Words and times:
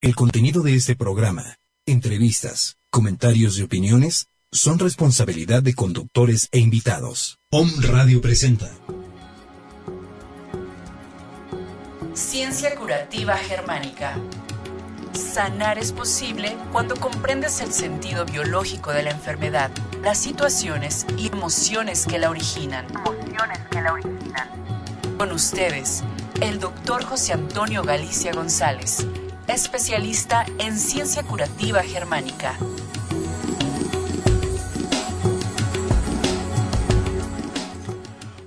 El 0.00 0.14
contenido 0.14 0.62
de 0.62 0.76
este 0.76 0.94
programa, 0.94 1.56
entrevistas, 1.84 2.76
comentarios 2.88 3.58
y 3.58 3.62
opiniones 3.62 4.28
son 4.52 4.78
responsabilidad 4.78 5.60
de 5.60 5.74
conductores 5.74 6.48
e 6.52 6.60
invitados. 6.60 7.40
Om 7.50 7.68
Radio 7.80 8.20
presenta. 8.20 8.70
Ciencia 12.14 12.76
curativa 12.76 13.36
germánica. 13.36 14.16
Sanar 15.14 15.78
es 15.78 15.90
posible 15.90 16.56
cuando 16.70 16.94
comprendes 16.94 17.60
el 17.60 17.72
sentido 17.72 18.24
biológico 18.24 18.92
de 18.92 19.02
la 19.02 19.10
enfermedad, 19.10 19.72
las 20.04 20.18
situaciones 20.18 21.06
y 21.16 21.26
emociones 21.26 22.06
que 22.06 22.20
la 22.20 22.30
originan. 22.30 22.86
Emociones 23.04 23.58
que 23.68 23.82
la 23.82 23.94
originan. 23.94 24.48
Con 25.18 25.32
ustedes, 25.32 26.04
el 26.40 26.60
doctor 26.60 27.02
José 27.02 27.32
Antonio 27.32 27.82
Galicia 27.82 28.32
González, 28.32 29.04
especialista 29.48 30.44
en 30.58 30.76
ciencia 30.78 31.22
curativa 31.22 31.82
germánica. 31.82 32.54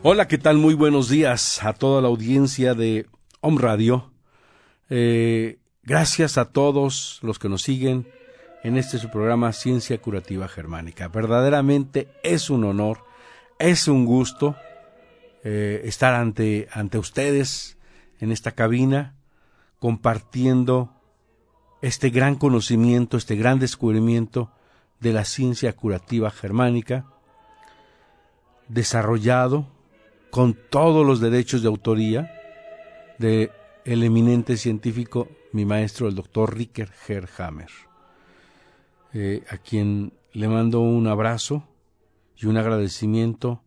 Hola, 0.04 0.28
¿qué 0.28 0.38
tal? 0.38 0.58
Muy 0.58 0.76
buenos 0.76 1.10
días 1.10 1.64
a 1.64 1.74
toda 1.74 2.02
la 2.02 2.08
audiencia 2.08 2.76
de 2.76 3.08
Om 3.40 3.58
Radio. 3.58 4.12
Eh, 4.90 5.60
gracias 5.84 6.38
a 6.38 6.46
todos 6.46 7.20
los 7.24 7.40
que 7.40 7.50
nos 7.50 7.64
siguen 7.64 8.08
en 8.64 8.78
este 8.78 9.00
su 9.00 9.10
programa 9.10 9.54
Ciencia 9.54 10.00
Curativa 10.00 10.48
Germánica. 10.48 11.08
Verdaderamente 11.08 12.10
es 12.22 12.52
un 12.52 12.64
honor, 12.64 13.04
es 13.58 13.88
un 13.88 14.06
gusto 14.06 14.56
eh, 15.44 15.82
estar 15.86 16.14
ante, 16.14 16.68
ante 16.72 17.00
ustedes 17.00 17.78
en 18.20 18.32
esta 18.32 18.52
cabina 18.52 19.16
compartiendo 19.82 20.94
este 21.82 22.12
gran 22.12 22.36
conocimiento, 22.36 23.18
este 23.18 23.36
gran 23.36 23.58
descubrimiento 23.58 24.52
de 25.00 25.12
la 25.12 25.26
ciencia 25.26 25.74
curativa 25.76 26.30
germánica, 26.30 27.08
desarrollado 28.68 29.66
con 30.30 30.54
todos 30.54 31.04
los 31.04 31.20
derechos 31.20 31.64
de 31.64 31.68
autoría 31.68 32.32
de 33.18 33.52
eminente 33.84 34.56
científico, 34.56 35.28
mi 35.52 35.66
maestro, 35.66 36.08
el 36.08 36.14
doctor 36.14 36.56
Ricker 36.56 36.92
Herhammer, 37.08 37.72
eh, 39.14 39.44
a 39.50 39.58
quien 39.58 40.14
le 40.32 40.48
mando 40.48 40.82
un 40.82 41.08
abrazo 41.08 41.68
y 42.38 42.46
un 42.46 42.58
agradecimiento 42.58 43.64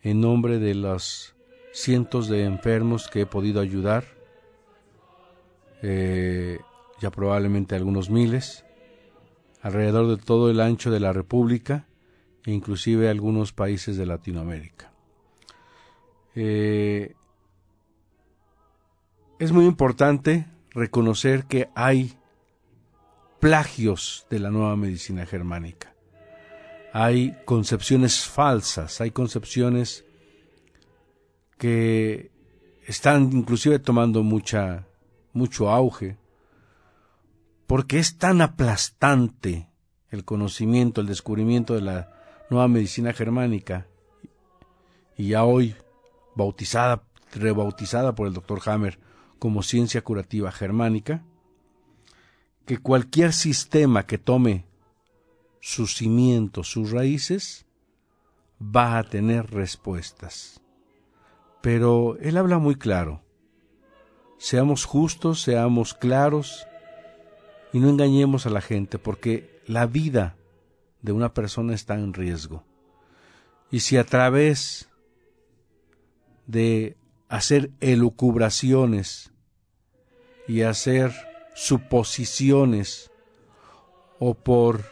en 0.00 0.22
nombre 0.22 0.58
de 0.60 0.74
los 0.74 1.36
cientos 1.74 2.26
de 2.26 2.44
enfermos 2.44 3.08
que 3.08 3.20
he 3.20 3.26
podido 3.26 3.60
ayudar, 3.60 4.17
eh, 5.82 6.58
ya 7.00 7.10
probablemente 7.10 7.74
algunos 7.74 8.10
miles, 8.10 8.64
alrededor 9.62 10.08
de 10.08 10.22
todo 10.22 10.50
el 10.50 10.60
ancho 10.60 10.90
de 10.90 11.00
la 11.00 11.12
República 11.12 11.86
e 12.44 12.52
inclusive 12.52 13.08
algunos 13.08 13.52
países 13.52 13.96
de 13.96 14.06
Latinoamérica. 14.06 14.92
Eh, 16.34 17.14
es 19.38 19.52
muy 19.52 19.66
importante 19.66 20.46
reconocer 20.70 21.44
que 21.44 21.68
hay 21.74 22.16
plagios 23.40 24.26
de 24.30 24.40
la 24.40 24.50
nueva 24.50 24.76
medicina 24.76 25.26
germánica. 25.26 25.94
Hay 26.92 27.36
concepciones 27.44 28.26
falsas, 28.26 29.00
hay 29.00 29.10
concepciones 29.10 30.04
que 31.58 32.30
están 32.86 33.30
inclusive 33.32 33.78
tomando 33.78 34.22
mucha 34.22 34.87
mucho 35.38 35.70
auge 35.70 36.18
porque 37.68 37.98
es 37.98 38.16
tan 38.16 38.40
aplastante 38.40 39.68
el 40.10 40.24
conocimiento, 40.24 41.00
el 41.00 41.06
descubrimiento 41.06 41.74
de 41.74 41.82
la 41.82 42.10
nueva 42.50 42.66
medicina 42.66 43.12
germánica 43.12 43.86
y 45.16 45.28
ya 45.28 45.44
hoy 45.44 45.76
bautizada, 46.34 47.02
rebautizada 47.34 48.14
por 48.14 48.26
el 48.26 48.32
doctor 48.32 48.60
Hammer 48.66 48.98
como 49.38 49.62
ciencia 49.62 50.02
curativa 50.02 50.50
germánica, 50.50 51.24
que 52.64 52.78
cualquier 52.78 53.32
sistema 53.32 54.06
que 54.06 54.18
tome 54.18 54.64
sus 55.60 55.96
cimientos, 55.96 56.70
sus 56.70 56.90
raíces, 56.90 57.66
va 58.60 58.98
a 58.98 59.04
tener 59.04 59.50
respuestas. 59.50 60.62
Pero 61.60 62.16
él 62.20 62.36
habla 62.36 62.58
muy 62.58 62.76
claro. 62.76 63.22
Seamos 64.38 64.84
justos, 64.84 65.42
seamos 65.42 65.94
claros 65.94 66.66
y 67.72 67.80
no 67.80 67.88
engañemos 67.88 68.46
a 68.46 68.50
la 68.50 68.60
gente 68.60 68.98
porque 68.98 69.60
la 69.66 69.86
vida 69.86 70.36
de 71.02 71.12
una 71.12 71.34
persona 71.34 71.74
está 71.74 71.94
en 71.94 72.14
riesgo. 72.14 72.64
Y 73.70 73.80
si 73.80 73.96
a 73.96 74.04
través 74.04 74.88
de 76.46 76.96
hacer 77.28 77.70
elucubraciones 77.80 79.32
y 80.46 80.62
hacer 80.62 81.12
suposiciones 81.54 83.10
o 84.18 84.34
por 84.34 84.84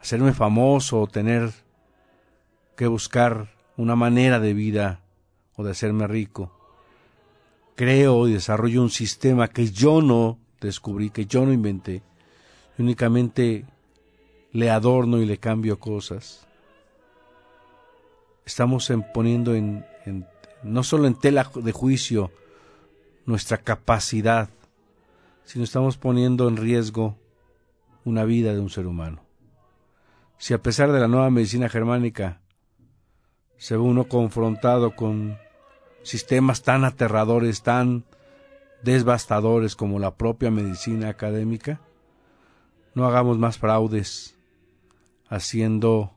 hacerme 0.00 0.32
famoso 0.32 1.00
o 1.00 1.06
tener 1.06 1.50
que 2.76 2.86
buscar 2.86 3.48
una 3.76 3.96
manera 3.96 4.40
de 4.40 4.54
vida 4.54 5.00
o 5.56 5.64
de 5.64 5.72
hacerme 5.72 6.06
rico. 6.06 6.59
Creo 7.80 8.28
y 8.28 8.34
desarrollo 8.34 8.82
un 8.82 8.90
sistema 8.90 9.48
que 9.48 9.70
yo 9.70 10.02
no 10.02 10.38
descubrí, 10.60 11.08
que 11.08 11.24
yo 11.24 11.46
no 11.46 11.52
inventé, 11.54 12.02
únicamente 12.76 13.64
le 14.52 14.68
adorno 14.68 15.16
y 15.22 15.24
le 15.24 15.38
cambio 15.38 15.78
cosas. 15.78 16.46
Estamos 18.44 18.92
poniendo 19.14 19.54
en, 19.54 19.86
en 20.04 20.26
no 20.62 20.82
solo 20.82 21.06
en 21.06 21.14
tela 21.14 21.50
de 21.54 21.72
juicio 21.72 22.30
nuestra 23.24 23.56
capacidad, 23.56 24.50
sino 25.44 25.64
estamos 25.64 25.96
poniendo 25.96 26.48
en 26.48 26.58
riesgo 26.58 27.16
una 28.04 28.24
vida 28.24 28.52
de 28.52 28.60
un 28.60 28.68
ser 28.68 28.86
humano. 28.86 29.22
Si 30.36 30.52
a 30.52 30.60
pesar 30.60 30.92
de 30.92 31.00
la 31.00 31.08
nueva 31.08 31.30
medicina 31.30 31.70
germánica 31.70 32.42
se 33.56 33.74
ve 33.74 33.80
uno 33.80 34.04
confrontado 34.04 34.94
con 34.94 35.38
sistemas 36.02 36.62
tan 36.62 36.84
aterradores, 36.84 37.62
tan 37.62 38.04
devastadores 38.82 39.76
como 39.76 39.98
la 39.98 40.16
propia 40.16 40.50
medicina 40.50 41.08
académica, 41.08 41.80
no 42.94 43.06
hagamos 43.06 43.38
más 43.38 43.58
fraudes 43.58 44.36
haciendo 45.28 46.14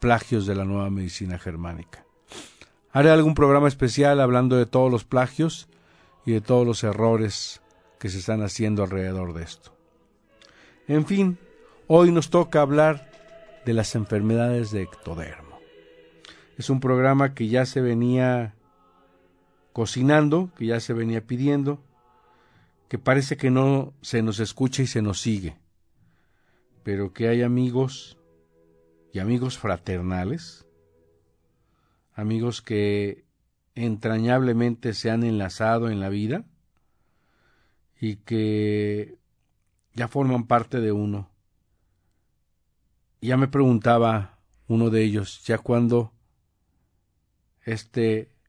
plagios 0.00 0.46
de 0.46 0.54
la 0.54 0.64
nueva 0.64 0.90
medicina 0.90 1.38
germánica. 1.38 2.04
Haré 2.92 3.10
algún 3.10 3.34
programa 3.34 3.68
especial 3.68 4.20
hablando 4.20 4.56
de 4.56 4.66
todos 4.66 4.90
los 4.90 5.04
plagios 5.04 5.68
y 6.26 6.32
de 6.32 6.40
todos 6.40 6.66
los 6.66 6.82
errores 6.82 7.62
que 7.98 8.08
se 8.08 8.18
están 8.18 8.42
haciendo 8.42 8.82
alrededor 8.82 9.32
de 9.32 9.44
esto. 9.44 9.72
En 10.88 11.06
fin, 11.06 11.38
hoy 11.86 12.10
nos 12.10 12.30
toca 12.30 12.60
hablar 12.60 13.10
de 13.64 13.74
las 13.74 13.94
enfermedades 13.94 14.70
de 14.72 14.82
ectodermo. 14.82 15.60
Es 16.58 16.68
un 16.68 16.80
programa 16.80 17.34
que 17.34 17.48
ya 17.48 17.64
se 17.64 17.80
venía 17.80 18.54
cocinando, 19.80 20.52
que 20.58 20.66
ya 20.66 20.78
se 20.78 20.92
venía 20.92 21.26
pidiendo, 21.26 21.82
que 22.90 22.98
parece 22.98 23.38
que 23.38 23.50
no 23.50 23.94
se 24.02 24.20
nos 24.20 24.38
escucha 24.38 24.82
y 24.82 24.86
se 24.86 25.00
nos 25.00 25.22
sigue, 25.22 25.56
pero 26.82 27.14
que 27.14 27.28
hay 27.28 27.40
amigos 27.40 28.18
y 29.10 29.20
amigos 29.20 29.56
fraternales 29.56 30.66
amigos 32.12 32.60
que 32.60 33.24
entrañablemente 33.74 34.92
se 34.92 35.10
han 35.10 35.22
enlazado 35.22 35.88
en 35.88 35.98
la 35.98 36.10
vida 36.10 36.44
y 37.98 38.16
que 38.16 39.16
ya 39.94 40.08
forman 40.08 40.46
parte 40.46 40.80
de 40.80 40.92
uno. 40.92 41.30
Ya 43.22 43.38
me 43.38 43.48
preguntaba 43.48 44.40
uno 44.68 44.90
de 44.90 45.04
ellos, 45.04 45.42
ya 45.46 45.56
cuando 45.56 46.12
este 47.64 48.39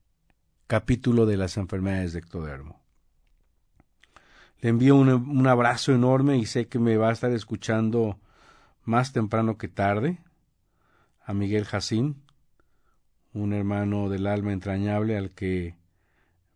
capítulo 0.71 1.25
de 1.25 1.35
las 1.35 1.57
enfermedades 1.57 2.13
de 2.13 2.19
ectodermo. 2.19 2.79
Le 4.61 4.69
envío 4.69 4.95
un, 4.95 5.09
un, 5.09 5.45
abrazo 5.47 5.91
enorme 5.91 6.37
y 6.37 6.45
sé 6.45 6.69
que 6.69 6.79
me 6.79 6.95
va 6.95 7.09
a 7.09 7.11
estar 7.11 7.29
escuchando 7.33 8.17
más 8.85 9.11
temprano 9.11 9.57
que 9.57 9.67
tarde 9.67 10.19
a 11.25 11.33
Miguel 11.33 11.65
Jacín, 11.65 12.23
un 13.33 13.51
hermano 13.51 14.07
del 14.07 14.25
alma 14.27 14.53
entrañable 14.53 15.17
al 15.17 15.31
que 15.31 15.75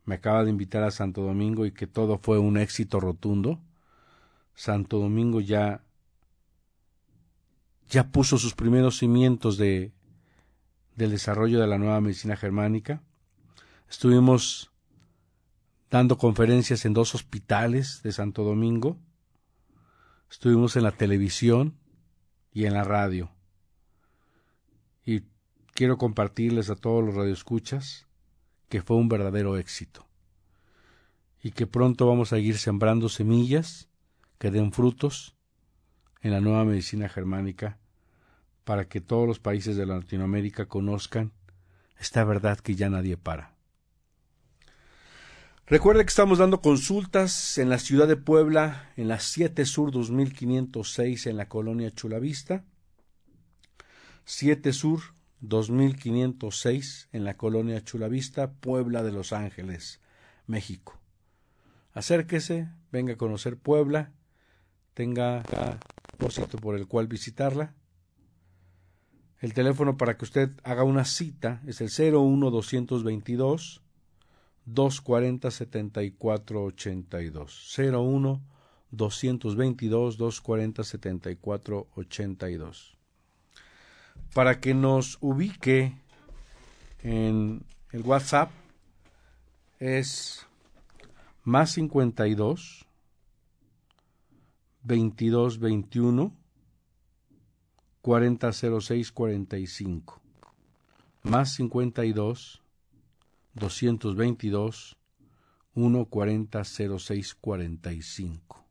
me 0.05 0.15
acaba 0.15 0.45
de 0.45 0.49
invitar 0.49 0.83
a 0.83 0.91
Santo 0.91 1.23
Domingo 1.23 1.65
y 1.65 1.73
que 1.73 1.85
todo 1.85 2.17
fue 2.17 2.39
un 2.39 2.55
éxito 2.55 3.01
rotundo. 3.01 3.59
Santo 4.53 4.97
Domingo 4.97 5.41
ya 5.41 5.83
ya 7.89 8.07
puso 8.13 8.37
sus 8.37 8.55
primeros 8.55 8.97
cimientos 8.97 9.57
de 9.57 9.91
del 10.95 11.11
desarrollo 11.11 11.59
de 11.59 11.67
la 11.67 11.77
nueva 11.77 11.99
medicina 11.99 12.37
germánica. 12.37 13.01
Estuvimos 13.95 14.73
dando 15.89 16.17
conferencias 16.17 16.83
en 16.83 16.93
dos 16.93 17.15
hospitales 17.15 18.03
de 18.03 18.11
Santo 18.11 18.43
Domingo. 18.43 18.97
Estuvimos 20.29 20.75
en 20.75 20.83
la 20.83 20.91
televisión 20.91 21.77
y 22.51 22.65
en 22.65 22.73
la 22.73 22.83
radio. 22.83 23.31
Y 25.05 25.23
quiero 25.73 25.97
compartirles 25.97 26.69
a 26.69 26.75
todos 26.75 27.05
los 27.05 27.15
radioescuchas 27.15 28.05
que 28.67 28.81
fue 28.81 28.97
un 28.97 29.07
verdadero 29.07 29.57
éxito. 29.57 30.05
Y 31.41 31.51
que 31.51 31.65
pronto 31.65 32.05
vamos 32.05 32.33
a 32.33 32.37
ir 32.37 32.57
sembrando 32.57 33.07
semillas 33.07 33.87
que 34.39 34.51
den 34.51 34.73
frutos 34.73 35.37
en 36.19 36.31
la 36.31 36.41
nueva 36.41 36.65
medicina 36.65 37.07
germánica 37.07 37.79
para 38.65 38.89
que 38.89 38.99
todos 38.99 39.25
los 39.25 39.39
países 39.39 39.77
de 39.77 39.85
Latinoamérica 39.85 40.65
conozcan 40.65 41.31
esta 41.97 42.25
verdad 42.25 42.59
que 42.59 42.75
ya 42.75 42.89
nadie 42.89 43.15
para. 43.15 43.54
Recuerde 45.67 46.03
que 46.03 46.09
estamos 46.09 46.37
dando 46.37 46.61
consultas 46.61 47.57
en 47.57 47.69
la 47.69 47.79
ciudad 47.79 48.07
de 48.07 48.17
Puebla, 48.17 48.91
en 48.97 49.07
la 49.07 49.19
7 49.19 49.65
Sur 49.65 49.89
2506 49.89 51.25
en 51.25 51.37
la 51.37 51.49
colonia 51.49 51.89
Chulavista. 51.89 52.63
7 54.25 54.71
Sur 54.73 54.99
2506 55.39 57.09
en 57.13 57.23
la 57.23 57.35
colonia 57.35 57.83
Chulavista, 57.83 58.51
Puebla 58.51 59.01
de 59.01 59.11
Los 59.11 59.33
Ángeles, 59.33 60.01
México. 60.45 60.99
Acérquese, 61.93 62.69
venga 62.91 63.13
a 63.13 63.17
conocer 63.17 63.57
Puebla, 63.57 64.11
tenga 64.93 65.41
propósito 66.05 66.59
por 66.59 66.75
el 66.75 66.85
cual 66.85 67.07
visitarla. 67.07 67.73
El 69.39 69.55
teléfono 69.55 69.97
para 69.97 70.15
que 70.15 70.25
usted 70.25 70.51
haga 70.63 70.83
una 70.83 71.05
cita 71.05 71.63
es 71.65 71.81
el 71.81 71.89
01222 71.89 73.81
240 74.65 75.51
7482 75.51 77.77
01 77.77 78.41
222 78.91 80.17
240 80.17 80.83
7482 80.83 82.97
para 84.33 84.59
que 84.59 84.73
nos 84.73 85.17
ubique 85.21 85.95
en 87.03 87.63
el 87.91 88.01
WhatsApp 88.01 88.49
es 89.79 90.45
más 91.43 91.71
52 91.71 92.85
22 94.83 95.59
21 95.59 96.33
4006 98.01 99.11
45 99.11 100.21
más 101.23 101.53
52 101.55 102.61
222 103.55 104.95
1400645. 105.75 108.63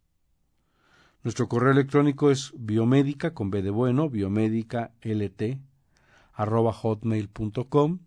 Nuestro 1.22 1.48
correo 1.48 1.72
electrónico 1.72 2.31
es 2.31 2.52
biomédica 2.56 3.34
con 3.34 3.50
B 3.50 3.60
de 3.62 3.70
biomédica 3.70 4.92
lt 5.02 5.58
arroba 6.34 6.72
hotmail.com 6.72 7.98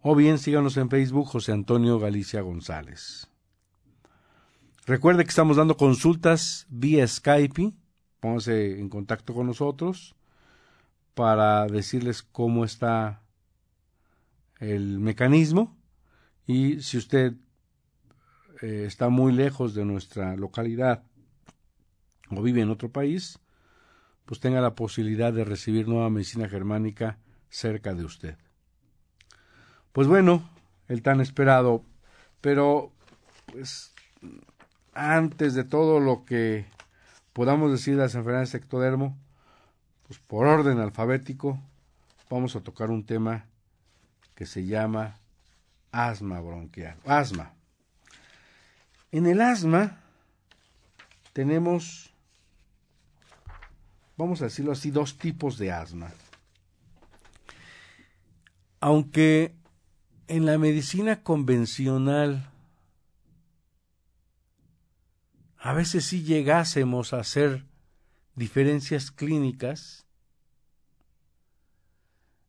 o 0.00 0.14
bien 0.14 0.38
síganos 0.38 0.76
en 0.76 0.88
Facebook 0.90 1.26
José 1.26 1.50
Antonio 1.52 1.98
Galicia 1.98 2.42
González. 2.42 3.28
Recuerde 4.86 5.24
que 5.24 5.30
estamos 5.30 5.56
dando 5.56 5.76
consultas 5.76 6.66
vía 6.68 7.08
Skype, 7.08 7.72
póngase 8.20 8.78
en 8.78 8.88
contacto 8.88 9.34
con 9.34 9.46
nosotros 9.46 10.14
para 11.14 11.66
decirles 11.66 12.22
cómo 12.22 12.64
está 12.64 13.25
el 14.58 14.98
mecanismo 14.98 15.76
y 16.46 16.80
si 16.80 16.96
usted 16.98 17.34
eh, 18.62 18.84
está 18.86 19.08
muy 19.08 19.32
lejos 19.32 19.74
de 19.74 19.84
nuestra 19.84 20.36
localidad 20.36 21.02
o 22.30 22.42
vive 22.42 22.62
en 22.62 22.70
otro 22.70 22.90
país, 22.90 23.38
pues 24.24 24.40
tenga 24.40 24.60
la 24.60 24.74
posibilidad 24.74 25.32
de 25.32 25.44
recibir 25.44 25.88
nueva 25.88 26.10
medicina 26.10 26.48
germánica 26.48 27.18
cerca 27.48 27.94
de 27.94 28.04
usted. 28.04 28.36
Pues 29.92 30.08
bueno, 30.08 30.48
el 30.88 31.02
tan 31.02 31.20
esperado, 31.20 31.84
pero 32.40 32.92
pues 33.46 33.94
antes 34.92 35.54
de 35.54 35.64
todo 35.64 36.00
lo 36.00 36.24
que 36.24 36.66
podamos 37.32 37.70
decir 37.70 37.96
de 37.96 38.02
las 38.02 38.14
enfermedades 38.14 38.52
de 38.52 38.58
ectodermo, 38.58 39.16
pues 40.06 40.18
por 40.18 40.46
orden 40.46 40.78
alfabético, 40.78 41.60
vamos 42.30 42.56
a 42.56 42.60
tocar 42.60 42.90
un 42.90 43.04
tema 43.04 43.46
que 44.36 44.46
se 44.46 44.64
llama 44.64 45.18
asma 45.90 46.40
bronquial. 46.40 46.96
Asma. 47.04 47.52
En 49.10 49.26
el 49.26 49.40
asma 49.40 49.98
tenemos, 51.32 52.12
vamos 54.16 54.42
a 54.42 54.44
decirlo 54.44 54.72
así, 54.72 54.90
dos 54.90 55.16
tipos 55.16 55.58
de 55.58 55.72
asma. 55.72 56.12
Aunque 58.78 59.54
en 60.28 60.44
la 60.44 60.58
medicina 60.58 61.22
convencional 61.22 62.50
a 65.56 65.72
veces 65.72 66.04
sí 66.04 66.22
llegásemos 66.22 67.14
a 67.14 67.20
hacer 67.20 67.64
diferencias 68.34 69.10
clínicas, 69.10 70.04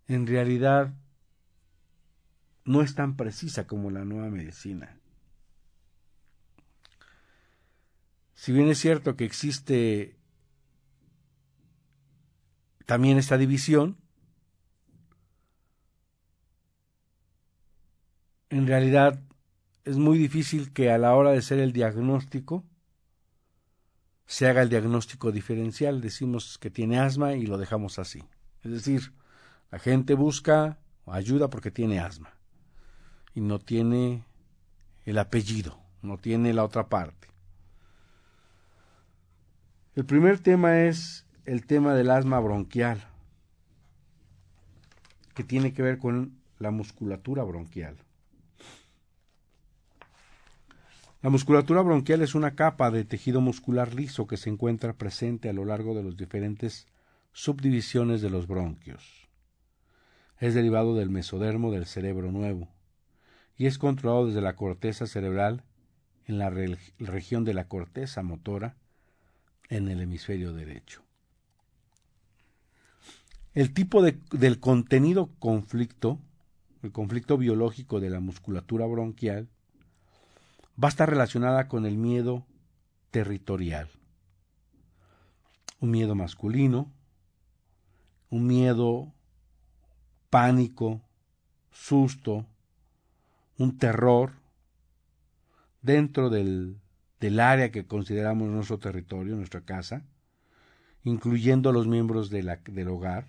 en 0.08 0.28
realidad 0.28 0.94
no 2.68 2.82
es 2.82 2.96
tan 2.96 3.16
precisa 3.16 3.66
como 3.66 3.90
la 3.90 4.04
nueva 4.04 4.30
medicina. 4.30 5.00
Si 8.36 8.52
bien 8.52 8.68
es 8.68 8.78
cierto 8.78 9.16
que 9.16 9.24
existe 9.24 10.18
también 12.86 13.18
esta 13.18 13.38
división, 13.38 13.98
en 18.50 18.68
realidad 18.68 19.22
es 19.86 19.98
muy 19.98 20.18
difícil 20.18 20.74
que 20.74 20.92
a 20.92 20.98
la 20.98 21.16
hora 21.16 21.32
de 21.32 21.38
hacer 21.38 21.60
el 21.60 21.72
diagnóstico 21.72 22.66
se 24.26 24.46
haga 24.46 24.62
el 24.62 24.70
diagnóstico 24.70 25.32
diferencial. 25.32 26.02
Decimos 26.02 26.58
que 26.58 26.70
tiene 26.70 27.00
asma 27.00 27.36
y 27.36 27.46
lo 27.46 27.58
dejamos 27.58 27.98
así. 27.98 28.26
Es 28.62 28.72
decir, 28.72 29.14
la 29.72 29.80
gente 29.80 30.16
busca 30.16 30.80
ayuda 31.06 31.50
porque 31.50 31.72
tiene 31.72 32.02
asma 32.02 32.37
y 33.38 33.42
no 33.42 33.60
tiene 33.60 34.24
el 35.06 35.20
apellido, 35.20 35.78
no 36.02 36.18
tiene 36.18 36.54
la 36.54 36.64
otra 36.64 36.90
parte. 36.90 37.28
El 39.94 40.08
primer 40.08 40.40
tema 40.40 40.86
es 40.86 41.28
el 41.46 41.68
tema 41.68 41.94
del 41.94 42.10
asma 42.10 42.40
bronquial, 42.40 43.08
que 45.36 45.44
tiene 45.44 45.72
que 45.72 45.84
ver 45.84 46.00
con 46.00 46.40
la 46.58 46.72
musculatura 46.72 47.44
bronquial. 47.44 47.98
La 51.22 51.30
musculatura 51.30 51.84
bronquial 51.84 52.24
es 52.24 52.34
una 52.34 52.56
capa 52.56 52.90
de 52.90 53.06
tejido 53.06 53.40
muscular 53.40 53.94
liso 53.94 54.26
que 54.26 54.38
se 54.38 54.50
encuentra 54.50 54.94
presente 54.94 55.48
a 55.48 55.54
lo 55.54 55.64
largo 55.64 55.94
de 55.94 56.02
las 56.02 56.18
diferentes 56.18 56.88
subdivisiones 57.34 58.24
de 58.24 58.32
los 58.32 58.48
bronquios. 58.48 59.30
Es 60.40 60.56
derivado 60.56 60.96
del 60.96 61.12
mesodermo 61.12 61.72
del 61.72 61.86
cerebro 61.86 62.32
nuevo 62.32 62.76
y 63.58 63.66
es 63.66 63.78
controlado 63.78 64.28
desde 64.28 64.42
la 64.42 64.56
corteza 64.56 65.08
cerebral 65.08 65.64
en 66.26 66.38
la 66.38 66.50
región 67.00 67.44
de 67.44 67.54
la 67.54 67.68
corteza 67.68 68.22
motora 68.22 68.76
en 69.70 69.88
el 69.88 70.02
hemisferio 70.02 70.54
derecho. 70.54 71.04
El 73.54 73.74
tipo 73.74 74.04
de, 74.04 74.20
del 74.32 74.60
contenido 74.60 75.32
conflicto, 75.40 76.20
el 76.84 76.92
conflicto 76.92 77.38
biológico 77.38 78.00
de 78.00 78.10
la 78.10 78.20
musculatura 78.20 78.86
bronquial, 78.86 79.50
va 80.82 80.90
a 80.90 80.90
estar 80.90 81.10
relacionada 81.10 81.68
con 81.68 81.86
el 81.86 81.98
miedo 81.98 82.46
territorial. 83.10 83.90
Un 85.80 85.92
miedo 85.92 86.14
masculino, 86.14 86.92
un 88.30 88.46
miedo 88.46 89.14
pánico, 90.30 91.02
susto, 91.72 92.46
un 93.58 93.78
terror 93.78 94.34
dentro 95.82 96.30
del, 96.30 96.78
del 97.20 97.40
área 97.40 97.72
que 97.72 97.86
consideramos 97.86 98.50
nuestro 98.50 98.78
territorio, 98.78 99.36
nuestra 99.36 99.62
casa, 99.62 100.04
incluyendo 101.04 101.70
a 101.70 101.74
los 101.74 101.88
miembros 101.88 102.30
del 102.30 102.88
hogar. 102.90 103.28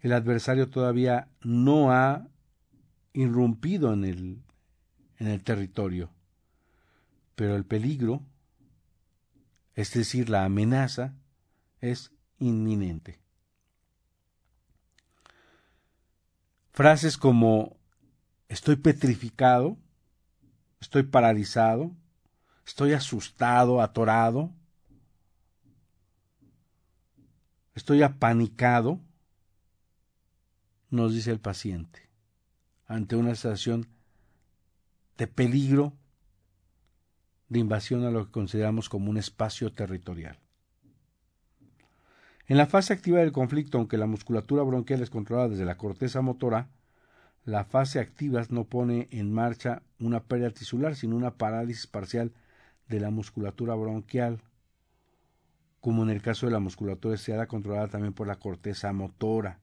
El 0.00 0.12
adversario 0.12 0.68
todavía 0.68 1.28
no 1.42 1.92
ha 1.92 2.28
irrumpido 3.12 3.92
en 3.92 4.04
el, 4.04 4.42
en 5.16 5.28
el 5.28 5.42
territorio, 5.42 6.10
pero 7.34 7.56
el 7.56 7.64
peligro, 7.64 8.22
es 9.74 9.92
decir, 9.92 10.28
la 10.28 10.44
amenaza, 10.44 11.14
es 11.80 12.12
inminente. 12.38 13.20
Frases 16.72 17.16
como 17.16 17.77
estoy 18.48 18.76
petrificado, 18.76 19.76
estoy 20.80 21.02
paralizado, 21.04 21.92
estoy 22.66 22.92
asustado, 22.92 23.80
atorado, 23.80 24.52
estoy 27.74 28.02
apanicado, 28.02 29.00
nos 30.90 31.14
dice 31.14 31.30
el 31.30 31.40
paciente, 31.40 32.08
ante 32.86 33.16
una 33.16 33.34
situación 33.34 33.86
de 35.18 35.26
peligro 35.26 35.92
de 37.48 37.58
invasión 37.58 38.04
a 38.04 38.10
lo 38.10 38.26
que 38.26 38.32
consideramos 38.32 38.88
como 38.88 39.10
un 39.10 39.18
espacio 39.18 39.72
territorial. 39.72 40.38
En 42.46 42.56
la 42.56 42.66
fase 42.66 42.94
activa 42.94 43.18
del 43.18 43.32
conflicto, 43.32 43.76
aunque 43.76 43.98
la 43.98 44.06
musculatura 44.06 44.62
bronquial 44.62 45.02
es 45.02 45.10
controlada 45.10 45.50
desde 45.50 45.66
la 45.66 45.76
corteza 45.76 46.22
motora, 46.22 46.70
la 47.48 47.64
fase 47.64 47.98
activa 47.98 48.42
no 48.50 48.64
pone 48.64 49.08
en 49.10 49.32
marcha 49.32 49.80
una 49.98 50.20
pérdida 50.20 50.50
tisular, 50.50 50.94
sino 50.96 51.16
una 51.16 51.38
parálisis 51.38 51.86
parcial 51.86 52.30
de 52.88 53.00
la 53.00 53.08
musculatura 53.08 53.74
bronquial, 53.74 54.42
como 55.80 56.02
en 56.02 56.10
el 56.10 56.20
caso 56.20 56.44
de 56.44 56.52
la 56.52 56.58
musculatura 56.58 57.14
estriada 57.14 57.46
controlada 57.46 57.88
también 57.88 58.12
por 58.12 58.26
la 58.26 58.36
corteza 58.36 58.92
motora. 58.92 59.60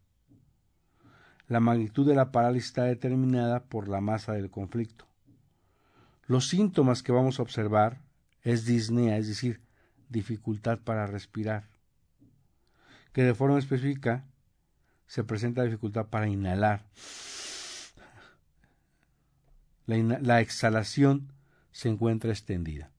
La 1.47 1.59
magnitud 1.59 2.07
de 2.07 2.15
la 2.15 2.31
parálisis 2.31 2.69
está 2.69 2.85
determinada 2.85 3.65
por 3.65 3.87
la 3.87 4.01
masa 4.01 4.33
del 4.33 4.49
conflicto. 4.49 5.05
Los 6.25 6.47
síntomas 6.47 7.03
que 7.03 7.11
vamos 7.11 7.37
a 7.37 7.43
observar 7.43 7.99
es 8.41 8.65
disnea, 8.65 9.17
es 9.17 9.27
decir, 9.27 9.61
dificultad 10.09 10.79
para 10.79 11.05
respirar, 11.05 11.65
que 13.13 13.21
de 13.21 13.35
forma 13.35 13.59
específica 13.59 14.25
se 15.05 15.23
presenta 15.23 15.61
dificultad 15.61 16.07
para 16.07 16.27
inhalar. 16.27 16.83
La, 19.85 20.19
la 20.19 20.41
exhalación 20.41 21.31
se 21.71 21.89
encuentra 21.89 22.31
extendida. 22.31 22.91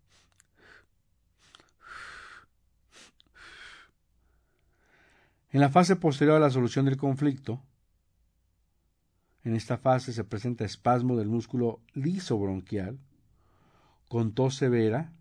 En 5.50 5.60
la 5.60 5.70
fase 5.70 5.96
posterior 5.96 6.36
a 6.36 6.40
la 6.40 6.50
solución 6.50 6.84
del 6.84 6.96
conflicto, 6.96 7.62
en 9.42 9.54
esta 9.54 9.78
fase 9.78 10.12
se 10.12 10.24
presenta 10.24 10.64
espasmo 10.64 11.16
del 11.16 11.28
músculo 11.28 11.80
liso 11.94 12.36
bronquial, 12.38 12.98
con 14.08 14.32
tos 14.32 14.56
severa 14.56 15.12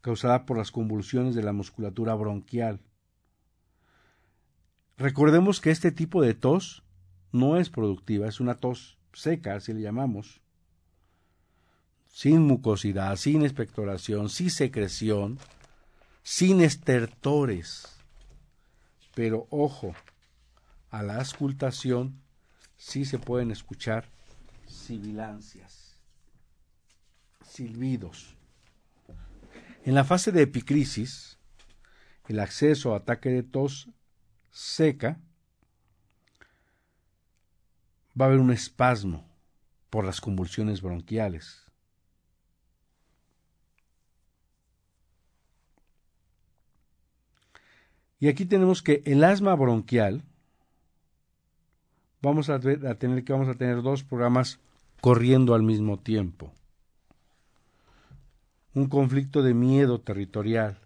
causada 0.00 0.46
por 0.46 0.58
las 0.58 0.70
convulsiones 0.70 1.34
de 1.34 1.42
la 1.42 1.52
musculatura 1.52 2.14
bronquial. 2.14 2.80
Recordemos 4.96 5.60
que 5.60 5.70
este 5.70 5.92
tipo 5.92 6.22
de 6.22 6.34
tos 6.34 6.84
no 7.30 7.56
es 7.56 7.70
productiva, 7.70 8.28
es 8.28 8.40
una 8.40 8.56
tos 8.56 8.98
seca, 9.12 9.56
así 9.56 9.72
le 9.72 9.80
llamamos, 9.80 10.40
sin 12.08 12.42
mucosidad, 12.42 13.16
sin 13.16 13.42
expectoración, 13.42 14.28
sin 14.28 14.50
secreción, 14.50 15.38
sin 16.22 16.60
estertores. 16.60 17.96
Pero 19.14 19.46
ojo, 19.50 19.94
a 20.90 21.02
la 21.02 21.16
auscultación 21.16 22.20
sí 22.76 23.04
se 23.04 23.18
pueden 23.18 23.50
escuchar 23.50 24.08
sibilancias 24.66 25.82
silbidos. 27.52 28.34
En 29.84 29.94
la 29.94 30.04
fase 30.04 30.32
de 30.32 30.42
epicrisis, 30.42 31.38
el 32.28 32.40
acceso 32.40 32.94
a 32.94 32.98
ataque 32.98 33.28
de 33.28 33.42
tos 33.42 33.90
seca, 34.50 35.20
va 38.18 38.26
a 38.26 38.28
haber 38.28 38.40
un 38.40 38.50
espasmo 38.50 39.24
por 39.90 40.04
las 40.04 40.20
convulsiones 40.20 40.82
bronquiales. 40.82 41.62
Y 48.18 48.28
aquí 48.28 48.44
tenemos 48.44 48.82
que 48.82 49.02
el 49.04 49.24
asma 49.24 49.54
bronquial, 49.54 50.22
vamos 52.20 52.48
a, 52.50 52.60
tener 52.60 53.24
que 53.24 53.32
vamos 53.32 53.48
a 53.48 53.54
tener 53.54 53.82
dos 53.82 54.04
programas 54.04 54.60
corriendo 55.00 55.54
al 55.54 55.64
mismo 55.64 55.98
tiempo 55.98 56.52
un 58.74 58.88
conflicto 58.88 59.42
de 59.42 59.54
miedo 59.54 60.00
territorial 60.00 60.78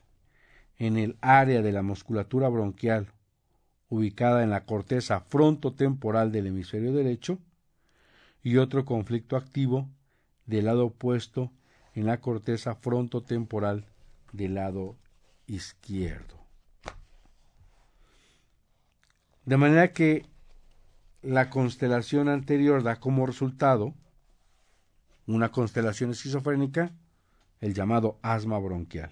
en 0.79 0.97
el 0.97 1.17
área 1.21 1.63
de 1.63 1.73
la 1.73 1.83
musculatura 1.83 2.49
bronquial 2.49 3.13
ubicada 3.89 4.43
en 4.43 4.51
la 4.51 4.65
corteza 4.65 5.21
frontotemporal 5.21 6.33
del 6.33 6.49
hemisferio 6.49 6.93
derecho 6.93 7.39
y 8.43 8.57
otro 8.57 8.85
conflicto 8.85 9.37
activo 9.37 9.89
del 10.47 10.67
lado 10.67 10.87
opuesto 10.87 11.53
en 11.95 12.07
la 12.07 12.21
corteza 12.21 12.75
frontotemporal 12.75 13.87
del 14.33 14.55
lado 14.55 14.97
izquierdo. 15.47 16.37
De 19.45 19.57
manera 19.57 19.93
que 19.93 20.27
la 21.23 21.51
constelación 21.51 22.29
anterior 22.29 22.83
da 22.83 22.97
como 22.97 23.27
resultado 23.27 23.95
una 25.27 25.51
constelación 25.51 26.11
esquizofrénica 26.11 26.93
el 27.61 27.75
llamado 27.75 28.19
asma 28.23 28.59
bronquial, 28.59 29.11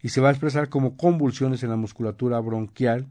y 0.00 0.10
se 0.10 0.20
va 0.20 0.28
a 0.28 0.32
expresar 0.32 0.68
como 0.68 0.96
convulsiones 0.96 1.62
en 1.62 1.70
la 1.70 1.76
musculatura 1.76 2.38
bronquial, 2.40 3.08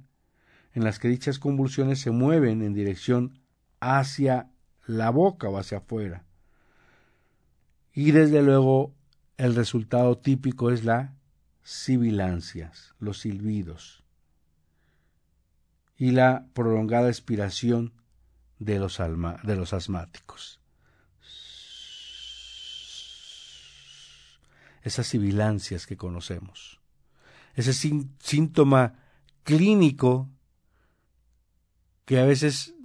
en 0.73 0.83
las 0.83 0.99
que 0.99 1.07
dichas 1.07 1.39
convulsiones 1.39 1.99
se 1.99 2.11
mueven 2.11 2.61
en 2.61 2.73
dirección 2.73 3.39
hacia 3.79 4.49
la 4.85 5.09
boca 5.09 5.49
o 5.49 5.57
hacia 5.57 5.79
afuera. 5.79 6.23
Y 7.93 8.11
desde 8.11 8.41
luego 8.41 8.93
el 9.37 9.55
resultado 9.55 10.17
típico 10.17 10.71
es 10.71 10.83
la 10.83 11.13
sibilancias, 11.63 12.95
los 12.99 13.19
silbidos 13.19 14.03
y 15.97 16.11
la 16.11 16.47
prolongada 16.53 17.09
expiración 17.09 17.93
de 18.59 18.79
los, 18.79 18.99
de 19.43 19.55
los 19.55 19.73
asmáticos. 19.73 20.61
esas 24.83 25.07
sibilancias 25.07 25.85
que 25.85 25.97
conocemos. 25.97 26.79
Ese 27.55 27.73
síntoma 27.73 28.95
clínico 29.43 30.29
que 32.11 32.19
a 32.19 32.25
veces 32.25 32.75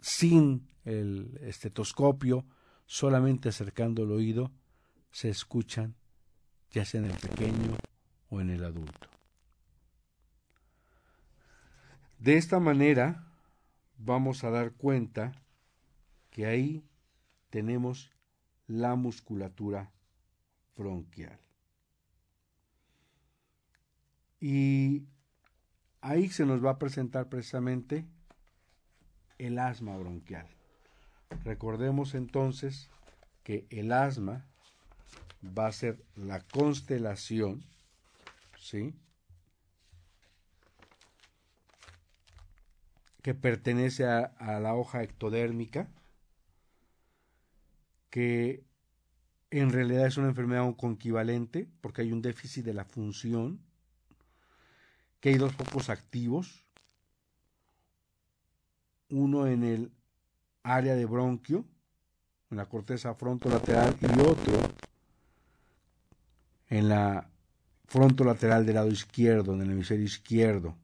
sin 0.00 0.66
el 0.86 1.38
estetoscopio, 1.42 2.46
solamente 2.86 3.50
acercando 3.50 4.04
el 4.04 4.12
oído, 4.12 4.50
se 5.10 5.28
escuchan, 5.28 5.94
ya 6.70 6.86
sea 6.86 7.02
en 7.02 7.10
el 7.10 7.18
pequeño 7.18 7.76
o 8.30 8.40
en 8.40 8.48
el 8.48 8.64
adulto. 8.64 9.08
De 12.18 12.38
esta 12.38 12.58
manera 12.58 13.30
vamos 13.98 14.42
a 14.42 14.48
dar 14.48 14.72
cuenta 14.72 15.32
que 16.30 16.46
ahí 16.46 16.82
tenemos 17.50 18.10
la 18.66 18.94
musculatura 18.94 19.92
bronquial. 20.74 21.38
Y 24.40 25.04
ahí 26.00 26.30
se 26.30 26.46
nos 26.46 26.64
va 26.64 26.70
a 26.70 26.78
presentar 26.78 27.28
precisamente 27.28 28.06
el 29.38 29.58
asma 29.58 29.96
bronquial. 29.96 30.46
Recordemos 31.44 32.14
entonces 32.14 32.88
que 33.42 33.66
el 33.70 33.92
asma 33.92 34.44
va 35.56 35.66
a 35.66 35.72
ser 35.72 36.04
la 36.16 36.40
constelación, 36.40 37.64
¿sí? 38.58 38.94
que 43.26 43.34
pertenece 43.34 44.04
a, 44.06 44.60
la 44.60 44.74
hoja 44.74 45.02
ectodérmica, 45.02 45.88
que 48.08 48.64
en 49.50 49.70
realidad 49.70 50.06
es 50.06 50.16
una 50.16 50.28
enfermedad 50.28 50.76
conquivalente 50.76 51.68
porque 51.80 52.02
hay 52.02 52.12
un 52.12 52.22
déficit 52.22 52.64
de 52.64 52.72
la 52.72 52.84
función, 52.84 53.60
que 55.18 55.30
hay 55.30 55.38
dos 55.38 55.52
focos 55.54 55.90
activos, 55.90 56.65
uno 59.10 59.46
en 59.46 59.64
el 59.64 59.92
área 60.62 60.94
de 60.94 61.06
bronquio, 61.06 61.64
en 62.50 62.56
la 62.56 62.66
corteza 62.66 63.14
frontolateral, 63.14 63.96
y 64.00 64.20
otro 64.20 64.52
en 66.68 66.88
la 66.88 67.28
frontolateral 67.86 68.66
del 68.66 68.74
lado 68.74 68.88
izquierdo, 68.88 69.54
en 69.54 69.62
el 69.62 69.70
hemisferio 69.70 70.04
izquierdo. 70.04 70.76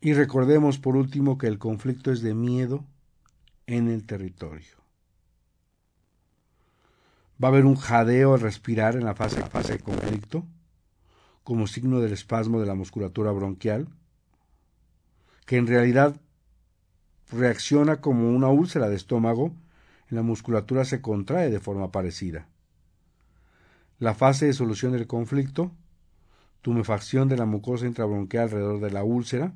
Y 0.00 0.14
recordemos 0.14 0.78
por 0.78 0.96
último 0.96 1.36
que 1.36 1.46
el 1.46 1.58
conflicto 1.58 2.10
es 2.10 2.22
de 2.22 2.34
miedo 2.34 2.84
en 3.66 3.88
el 3.88 4.06
territorio. 4.06 4.76
Va 7.42 7.48
a 7.48 7.50
haber 7.50 7.66
un 7.66 7.76
jadeo 7.76 8.34
al 8.34 8.40
respirar 8.40 8.96
en 8.96 9.04
la 9.04 9.14
fase, 9.14 9.42
fase 9.46 9.74
de 9.74 9.80
conflicto, 9.80 10.44
como 11.44 11.66
signo 11.66 12.00
del 12.00 12.12
espasmo 12.12 12.60
de 12.60 12.66
la 12.66 12.74
musculatura 12.74 13.32
bronquial, 13.32 13.88
que 15.46 15.56
en 15.56 15.66
realidad 15.66 16.20
reacciona 17.32 18.00
como 18.00 18.30
una 18.30 18.48
úlcera 18.48 18.88
de 18.88 18.96
estómago, 18.96 19.52
en 20.10 20.16
la 20.16 20.22
musculatura 20.22 20.84
se 20.84 21.00
contrae 21.00 21.50
de 21.50 21.60
forma 21.60 21.90
parecida. 21.90 22.46
La 23.98 24.14
fase 24.14 24.46
de 24.46 24.52
solución 24.52 24.92
del 24.92 25.06
conflicto, 25.06 25.70
tumefacción 26.62 27.28
de 27.28 27.36
la 27.36 27.46
mucosa 27.46 27.86
intrabronquial 27.86 28.44
alrededor 28.44 28.80
de 28.80 28.90
la 28.90 29.04
úlcera, 29.04 29.52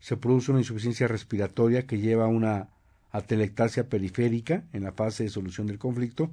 se 0.00 0.16
produce 0.16 0.50
una 0.50 0.60
insuficiencia 0.60 1.08
respiratoria 1.08 1.86
que 1.86 1.98
lleva 1.98 2.24
a 2.24 2.28
una 2.28 2.68
atelectasia 3.10 3.88
periférica 3.88 4.64
en 4.72 4.84
la 4.84 4.92
fase 4.92 5.24
de 5.24 5.30
solución 5.30 5.66
del 5.66 5.78
conflicto, 5.78 6.30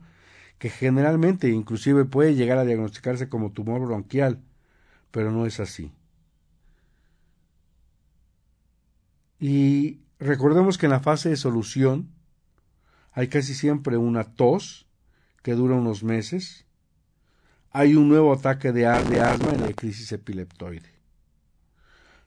que 0.57 0.69
generalmente 0.69 1.49
inclusive 1.49 2.05
puede 2.05 2.35
llegar 2.35 2.57
a 2.57 2.65
diagnosticarse 2.65 3.29
como 3.29 3.51
tumor 3.51 3.81
bronquial, 3.81 4.41
pero 5.11 5.31
no 5.31 5.45
es 5.45 5.59
así. 5.59 5.91
Y 9.39 9.99
recordemos 10.19 10.77
que 10.77 10.85
en 10.85 10.91
la 10.91 11.01
fase 11.01 11.29
de 11.29 11.35
solución 11.35 12.09
hay 13.11 13.27
casi 13.27 13.53
siempre 13.53 13.97
una 13.97 14.23
tos 14.23 14.87
que 15.41 15.53
dura 15.53 15.75
unos 15.75 16.03
meses, 16.03 16.65
hay 17.71 17.95
un 17.95 18.07
nuevo 18.07 18.33
ataque 18.33 18.71
de, 18.71 18.87
asma 18.87 19.51
en 19.53 19.61
la 19.61 19.73
crisis 19.73 20.11
epileptoide. 20.11 20.89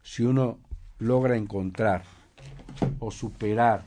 Si 0.03 0.23
uno 0.23 0.59
logra 0.99 1.37
encontrar 1.37 2.05
o 2.99 3.11
superar 3.11 3.85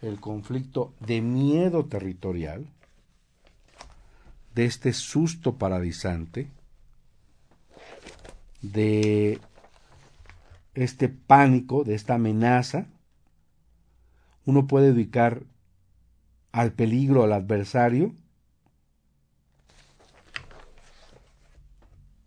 el 0.00 0.18
conflicto 0.18 0.94
de 1.00 1.20
miedo 1.20 1.84
territorial, 1.84 2.66
de 4.54 4.64
este 4.64 4.92
susto 4.92 5.56
paralizante, 5.56 6.50
de 8.60 9.40
este 10.74 11.08
pánico, 11.08 11.84
de 11.84 11.94
esta 11.94 12.14
amenaza, 12.14 12.86
uno 14.44 14.66
puede 14.66 14.90
ubicar 14.90 15.42
al 16.50 16.72
peligro, 16.72 17.22
al 17.22 17.32
adversario, 17.32 18.14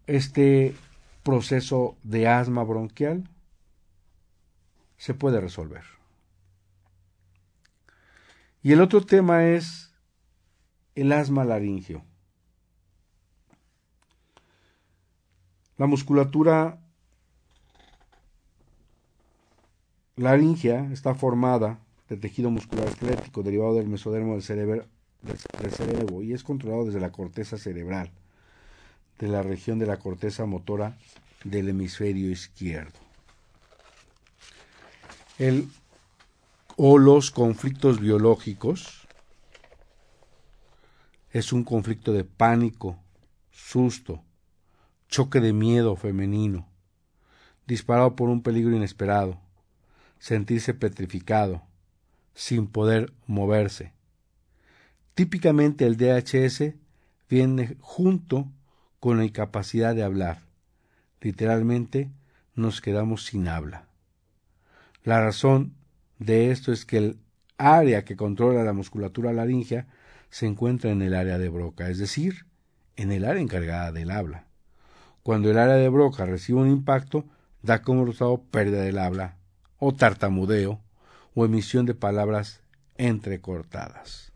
este 0.07 0.75
proceso 1.23 1.97
de 2.03 2.27
asma 2.27 2.63
bronquial 2.63 3.29
se 4.97 5.13
puede 5.13 5.41
resolver. 5.41 5.83
Y 8.61 8.71
el 8.71 8.81
otro 8.81 9.05
tema 9.05 9.45
es 9.45 9.93
el 10.95 11.11
asma 11.11 11.43
laringio. 11.43 12.03
La 15.77 15.87
musculatura 15.87 16.79
laringea 20.15 20.91
está 20.93 21.15
formada 21.15 21.79
de 22.07 22.17
tejido 22.17 22.49
muscular 22.49 22.87
esquelético 22.87 23.43
derivado 23.43 23.75
del 23.75 23.87
mesodermo 23.87 24.33
del 24.33 24.43
cerebro, 24.43 24.85
del 25.21 25.71
cerebro 25.71 26.21
y 26.21 26.33
es 26.33 26.43
controlado 26.43 26.85
desde 26.85 26.99
la 26.99 27.11
corteza 27.11 27.57
cerebral, 27.57 28.11
de 29.19 29.27
la 29.27 29.41
región 29.43 29.79
de 29.79 29.87
la 29.87 29.97
corteza 29.97 30.45
motora 30.45 30.97
del 31.43 31.69
hemisferio 31.69 32.31
izquierdo. 32.31 32.99
El 35.37 35.67
o 36.77 36.97
los 36.97 37.31
conflictos 37.31 37.99
biológicos 37.99 39.07
es 41.31 41.53
un 41.53 41.63
conflicto 41.63 42.13
de 42.13 42.23
pánico, 42.23 42.97
susto, 43.51 44.24
choque 45.07 45.39
de 45.39 45.53
miedo 45.53 45.95
femenino, 45.95 46.67
disparado 47.67 48.15
por 48.15 48.29
un 48.29 48.41
peligro 48.41 48.75
inesperado, 48.75 49.39
sentirse 50.19 50.73
petrificado, 50.73 51.63
sin 52.33 52.67
poder 52.67 53.13
moverse. 53.25 53.93
Típicamente 55.13 55.85
el 55.85 55.97
DHS 55.97 56.73
viene 57.29 57.77
junto 57.79 58.51
con 58.99 59.17
la 59.17 59.25
incapacidad 59.25 59.95
de 59.95 60.03
hablar. 60.03 60.39
Literalmente 61.21 62.11
nos 62.53 62.81
quedamos 62.81 63.25
sin 63.25 63.47
habla. 63.47 63.87
La 65.03 65.21
razón 65.21 65.73
de 66.19 66.51
esto 66.51 66.71
es 66.71 66.85
que 66.85 66.97
el 66.97 67.19
área 67.57 68.03
que 68.03 68.15
controla 68.15 68.63
la 68.63 68.73
musculatura 68.73 69.31
laringea 69.31 69.87
se 70.29 70.47
encuentra 70.47 70.91
en 70.91 71.01
el 71.01 71.13
área 71.13 71.37
de 71.37 71.49
Broca, 71.49 71.89
es 71.89 71.97
decir, 71.97 72.45
en 72.95 73.11
el 73.11 73.25
área 73.25 73.41
encargada 73.41 73.91
del 73.91 74.11
habla. 74.11 74.47
Cuando 75.25 75.49
el 75.49 75.57
área 75.57 75.73
de 75.73 75.89
Broca 75.89 76.23
recibe 76.27 76.59
un 76.59 76.69
impacto, 76.69 77.25
da 77.63 77.81
como 77.81 78.05
resultado 78.05 78.43
pérdida 78.51 78.83
del 78.83 78.99
habla, 78.99 79.37
o 79.79 79.91
tartamudeo, 79.91 80.81
o 81.33 81.45
emisión 81.45 81.87
de 81.87 81.95
palabras 81.95 82.61
entrecortadas. 82.95 84.33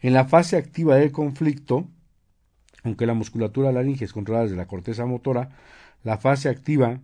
En 0.00 0.12
la 0.12 0.26
fase 0.26 0.58
activa 0.58 0.96
del 0.96 1.12
conflicto, 1.12 1.88
aunque 2.84 3.06
la 3.06 3.14
musculatura 3.14 3.72
laringea 3.72 4.04
es 4.04 4.12
controlada 4.12 4.44
desde 4.44 4.58
la 4.58 4.68
corteza 4.68 5.06
motora, 5.06 5.56
la 6.04 6.18
fase 6.18 6.50
activa 6.50 7.00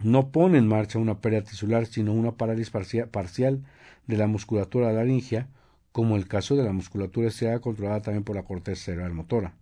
no 0.00 0.32
pone 0.32 0.58
en 0.58 0.66
marcha 0.66 0.98
una 0.98 1.20
pérdida 1.20 1.42
tisular, 1.42 1.86
sino 1.86 2.12
una 2.12 2.32
parálisis 2.32 2.72
parcial 3.12 3.62
de 4.08 4.16
la 4.16 4.26
musculatura 4.26 4.90
laringea, 4.90 5.46
como 5.92 6.16
el 6.16 6.26
caso 6.26 6.56
de 6.56 6.64
la 6.64 6.72
musculatura 6.72 7.28
estriada 7.28 7.60
controlada 7.60 8.02
también 8.02 8.24
por 8.24 8.34
la 8.34 8.42
corteza 8.42 8.86
cerebral 8.86 9.14
motora. 9.14 9.54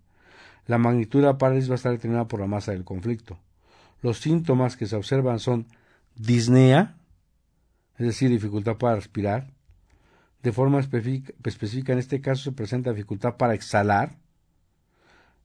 La 0.66 0.79
magnitud 0.79 1.20
de 1.20 1.27
la 1.27 1.38
parálisis 1.38 1.70
va 1.70 1.75
a 1.75 1.77
estar 1.77 1.92
determinada 1.92 2.29
por 2.29 2.40
la 2.40 2.46
masa 2.46 2.73
del 2.73 2.85
conflicto. 2.85 3.38
Los 4.03 4.18
síntomas 4.18 4.77
que 4.77 4.87
se 4.87 4.96
observan 4.96 5.38
son 5.38 5.66
disnea, 6.16 6.96
es 7.99 8.07
decir, 8.07 8.31
dificultad 8.31 8.77
para 8.77 8.96
respirar. 8.96 9.51
De 10.42 10.53
forma 10.53 10.81
específica, 10.81 11.92
en 11.92 11.99
este 11.99 12.20
caso 12.20 12.44
se 12.44 12.53
presenta 12.53 12.92
dificultad 12.92 13.37
para 13.37 13.55
exhalar. 13.55 14.16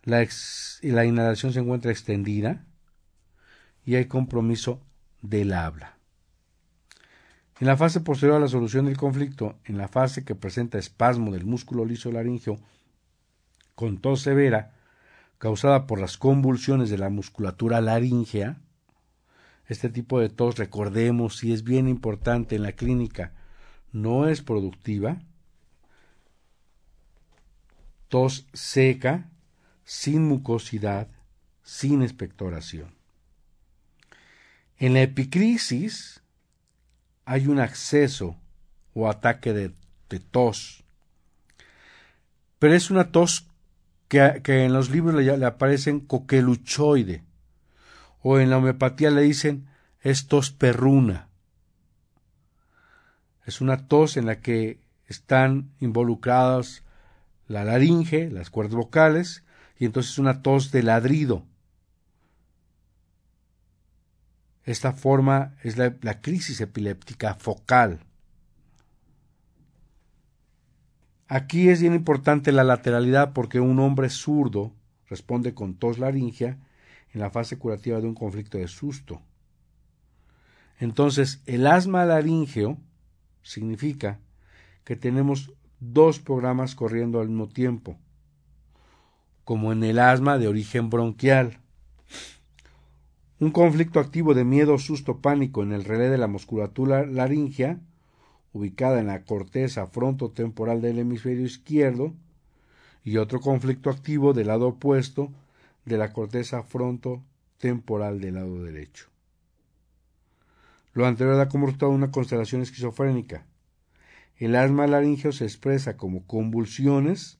La, 0.04 0.26
la 0.84 1.06
inhalación 1.06 1.52
se 1.52 1.60
encuentra 1.60 1.92
extendida 1.92 2.66
y 3.84 3.96
hay 3.96 4.06
compromiso 4.06 4.82
del 5.22 5.54
habla. 5.54 5.98
En 7.60 7.68
la 7.68 7.78
fase 7.78 8.02
posterior 8.02 8.38
a 8.38 8.42
la 8.42 8.48
solución 8.48 8.86
del 8.86 8.98
conflicto, 8.98 9.58
en 9.64 9.78
la 9.78 9.88
fase 9.88 10.26
que 10.26 10.36
presenta 10.36 10.78
espasmo 10.78 11.32
del 11.32 11.46
músculo 11.46 11.86
liso 11.86 12.12
laringeo 12.12 12.60
con 13.76 13.98
tos 13.98 14.22
severa 14.22 14.75
causada 15.46 15.86
por 15.86 16.02
las 16.02 16.18
convulsiones 16.18 16.90
de 16.90 16.98
la 16.98 17.12
musculatura 17.12 17.80
laringea, 17.80 18.58
este 19.68 19.90
tipo 19.90 20.20
de 20.20 20.30
tos, 20.30 20.58
recordemos, 20.58 21.38
si 21.38 21.54
es 21.54 21.64
bien 21.64 21.88
importante 21.88 22.56
en 22.56 22.64
la 22.64 22.72
clínica, 22.72 23.32
no 23.92 24.28
es 24.28 24.42
productiva, 24.42 25.22
tos 28.08 28.48
seca, 28.54 29.30
sin 29.84 30.28
mucosidad, 30.28 31.10
sin 31.62 32.02
expectoración. 32.02 32.96
En 34.80 34.96
la 34.96 35.04
epicrisis 35.04 36.24
hay 37.24 37.46
un 37.46 37.60
acceso 37.60 38.36
o 38.96 39.08
ataque 39.08 39.54
de, 39.54 39.76
tos, 40.32 40.84
pero 42.58 42.74
es 42.74 42.90
una 42.90 43.12
tos 43.12 43.48
que, 44.44 44.66
en 44.66 44.74
los 44.74 44.90
libros 44.90 45.16
le, 45.16 45.38
le, 45.38 45.46
aparecen 45.46 46.00
coqueluchoide, 46.00 47.24
o 48.22 48.40
en 48.40 48.50
la 48.50 48.58
homeopatía 48.58 49.12
le 49.12 49.22
dicen 49.22 49.68
es 50.02 50.28
tos 50.28 50.52
perruna. 50.52 51.30
Es 53.46 53.62
una 53.62 53.88
tos 53.88 54.18
en 54.18 54.26
la 54.26 54.40
que 54.40 54.80
están 55.08 55.72
involucradas 55.80 56.84
la 57.48 57.64
laringe, 57.64 58.30
las 58.32 58.50
cuerdas 58.50 58.76
vocales, 58.76 59.44
y 59.78 59.86
entonces 59.86 60.14
es 60.14 60.20
una 60.20 60.42
tos 60.42 60.72
de 60.72 60.84
ladrido. 60.84 61.46
Esta 64.64 64.94
forma 64.94 65.56
es 65.64 65.78
la, 65.78 66.22
crisis 66.22 66.60
epiléptica 66.60 67.36
focal. 67.36 68.05
Aquí 71.28 71.70
es 71.70 71.82
bien 71.82 71.96
importante 71.96 72.52
la 72.52 72.64
lateralidad 72.64 73.34
porque 73.34 73.60
un 73.60 73.80
hombre 73.80 74.10
zurdo 74.10 74.74
responde 75.10 75.56
con 75.56 75.74
tos 75.76 75.98
laringea 75.98 76.60
en 77.14 77.20
la 77.20 77.32
fase 77.32 77.58
curativa 77.58 78.00
de 78.00 78.08
un 78.08 78.14
conflicto 78.14 78.60
de 78.60 78.68
susto. 78.68 79.22
Entonces, 80.80 81.42
el 81.46 81.66
asma 81.66 82.06
laringeo 82.06 82.78
significa 83.42 84.20
que 84.84 84.96
tenemos 84.96 85.52
dos 85.80 86.20
programas 86.20 86.76
corriendo 86.76 87.20
al 87.20 87.30
mismo 87.30 87.48
tiempo, 87.48 87.98
como 89.44 89.72
en 89.72 89.84
el 89.84 90.00
asma 90.00 90.38
de 90.38 90.48
origen 90.48 90.90
bronquial. 90.90 91.60
Un 93.40 93.52
conflicto 93.52 94.00
activo 94.00 94.34
de 94.34 94.44
miedo, 94.44 94.78
susto, 94.78 95.22
pánico 95.22 95.64
en 95.64 95.72
el 95.72 95.86
relé 95.86 96.10
de 96.10 96.18
la 96.18 96.28
musculatura 96.28 97.06
laringea, 97.06 97.80
ubicada 98.56 99.02
en 99.02 99.08
la 99.08 99.26
corteza 99.26 99.86
frontotemporal 99.86 100.82
del 100.82 101.00
hemisferio 101.00 101.46
izquierdo, 101.46 102.14
y 103.04 103.18
otro 103.18 103.42
conflicto 103.42 103.90
activo 103.90 104.34
del 104.34 104.48
lado 104.48 104.70
opuesto 104.70 105.30
de 105.84 105.98
la 105.98 106.14
corteza 106.14 106.64
frontotemporal 106.64 108.22
del 108.22 108.36
lado 108.36 108.64
derecho. 108.64 109.08
Lo 110.94 111.06
anterior 111.06 111.36
da 111.36 111.50
como 111.50 111.66
resultado 111.66 111.92
una 111.92 112.12
constelación 112.12 112.62
esquizofrénica. 112.62 113.46
El 114.38 114.56
asma 114.56 114.88
laringeo 114.88 115.34
se 115.34 115.44
expresa 115.44 115.98
como 115.98 116.26
convulsiones 116.26 117.38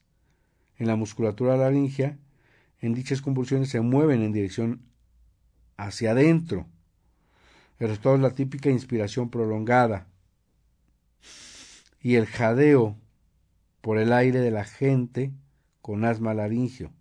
en 0.76 0.86
la 0.86 0.96
musculatura 0.96 1.56
laringea. 1.56 2.18
En 2.80 2.92
dichas 2.92 3.22
convulsiones 3.22 3.70
se 3.70 3.80
mueven 3.80 4.22
en 4.22 4.32
dirección 4.32 4.82
hacia 5.78 6.10
adentro. 6.10 6.66
El 7.78 7.88
resultado 7.88 8.16
es 8.16 8.20
la 8.20 8.34
típica 8.34 8.68
inspiración 8.68 9.30
prolongada 9.30 10.06
y 12.06 12.14
el 12.14 12.26
jadeo 12.26 12.96
por 13.80 13.98
el 13.98 14.12
aire 14.12 14.38
de 14.38 14.52
la 14.52 14.62
gente 14.62 15.32
con 15.82 16.04
asma 16.04 16.34
laringio, 16.34 16.92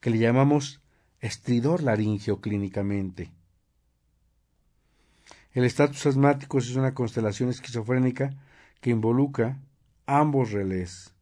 que 0.00 0.10
le 0.10 0.18
llamamos 0.18 0.82
estridor 1.20 1.84
laringio 1.84 2.40
clínicamente. 2.40 3.30
El 5.52 5.62
estatus 5.62 6.06
asmático 6.06 6.58
es 6.58 6.74
una 6.74 6.94
constelación 6.94 7.48
esquizofrénica 7.48 8.30
que 8.80 8.90
involucra 8.90 9.60
ambos 10.04 10.50
relés 10.50 11.14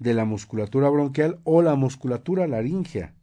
de 0.00 0.14
la 0.14 0.24
musculatura 0.24 0.88
bronquial 0.88 1.38
o 1.44 1.62
la 1.62 1.76
musculatura 1.76 2.48
laringea. 2.48 3.14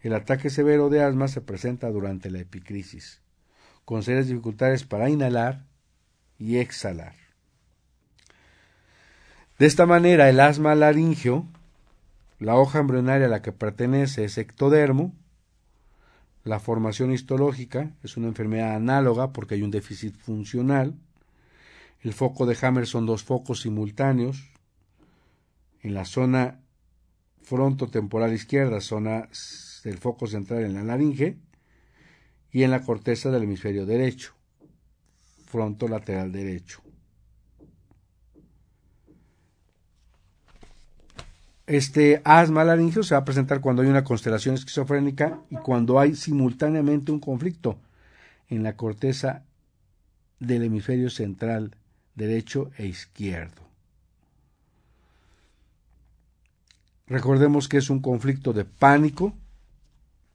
El 0.00 0.14
ataque 0.14 0.48
severo 0.48 0.88
de 0.88 1.02
asma 1.02 1.28
se 1.28 1.42
presenta 1.42 1.90
durante 1.90 2.30
la 2.30 2.38
epicrisis, 2.38 3.20
con 3.84 4.02
serias 4.02 4.26
dificultades 4.26 4.84
para 4.84 5.10
inhalar 5.10 5.66
y 6.38 6.56
exhalar. 6.56 7.25
De 9.58 9.64
esta 9.64 9.86
manera, 9.86 10.28
el 10.28 10.38
asma 10.40 10.74
laringio, 10.74 11.46
la 12.38 12.56
hoja 12.56 12.80
embrionaria 12.80 13.26
a 13.26 13.30
la 13.30 13.40
que 13.40 13.52
pertenece 13.52 14.24
es 14.24 14.36
ectodermo, 14.36 15.14
la 16.44 16.60
formación 16.60 17.10
histológica 17.10 17.90
es 18.02 18.18
una 18.18 18.28
enfermedad 18.28 18.74
análoga 18.74 19.32
porque 19.32 19.54
hay 19.54 19.62
un 19.62 19.70
déficit 19.70 20.14
funcional, 20.16 20.94
el 22.02 22.12
foco 22.12 22.44
de 22.44 22.56
Hammer 22.60 22.86
son 22.86 23.06
dos 23.06 23.24
focos 23.24 23.62
simultáneos, 23.62 24.50
en 25.82 25.94
la 25.94 26.04
zona 26.04 26.60
frontotemporal 27.42 28.34
izquierda, 28.34 28.82
zona 28.82 29.28
del 29.84 29.96
foco 29.96 30.26
central 30.26 30.64
en 30.64 30.74
la 30.74 30.84
laringe, 30.84 31.38
y 32.52 32.62
en 32.62 32.70
la 32.70 32.82
corteza 32.82 33.30
del 33.30 33.44
hemisferio 33.44 33.86
derecho, 33.86 34.34
fronto 35.46 35.88
lateral 35.88 36.30
derecho. 36.30 36.85
Este 41.66 42.22
asma 42.24 42.62
laringio 42.62 43.02
se 43.02 43.14
va 43.14 43.22
a 43.22 43.24
presentar 43.24 43.60
cuando 43.60 43.82
hay 43.82 43.88
una 43.88 44.04
constelación 44.04 44.54
esquizofrénica 44.54 45.40
y 45.50 45.56
cuando 45.56 45.98
hay 45.98 46.14
simultáneamente 46.14 47.10
un 47.10 47.18
conflicto 47.18 47.76
en 48.48 48.62
la 48.62 48.76
corteza 48.76 49.42
del 50.38 50.62
hemisferio 50.62 51.10
central 51.10 51.74
derecho 52.14 52.70
e 52.78 52.86
izquierdo. 52.86 53.62
Recordemos 57.08 57.68
que 57.68 57.78
es 57.78 57.90
un 57.90 58.00
conflicto 58.00 58.52
de 58.52 58.64
pánico, 58.64 59.34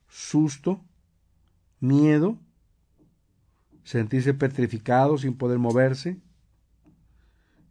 susto, 0.08 0.80
miedo, 1.80 2.38
sentirse 3.84 4.34
petrificado 4.34 5.16
sin 5.18 5.34
poder 5.34 5.58
moverse, 5.58 6.18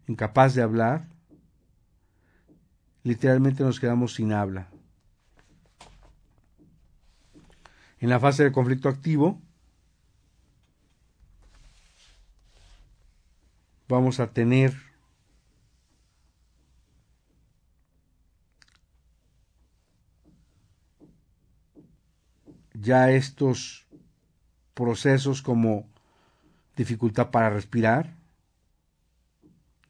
incapaz 0.08 0.56
de 0.56 0.62
hablar, 0.62 1.11
literalmente 3.04 3.64
nos 3.64 3.80
quedamos 3.80 4.14
sin 4.14 4.34
habla. 4.34 4.70
En 8.00 8.10
la 8.10 8.20
fase 8.20 8.44
de 8.44 8.52
conflicto 8.52 8.90
activo, 8.90 9.40
vamos 13.88 14.20
a 14.20 14.32
tener 14.32 14.74
ya 22.74 23.12
estos 23.12 23.86
procesos 24.74 25.42
como 25.42 25.88
dificultad 26.76 27.30
para 27.30 27.52
respirar, 27.52 28.16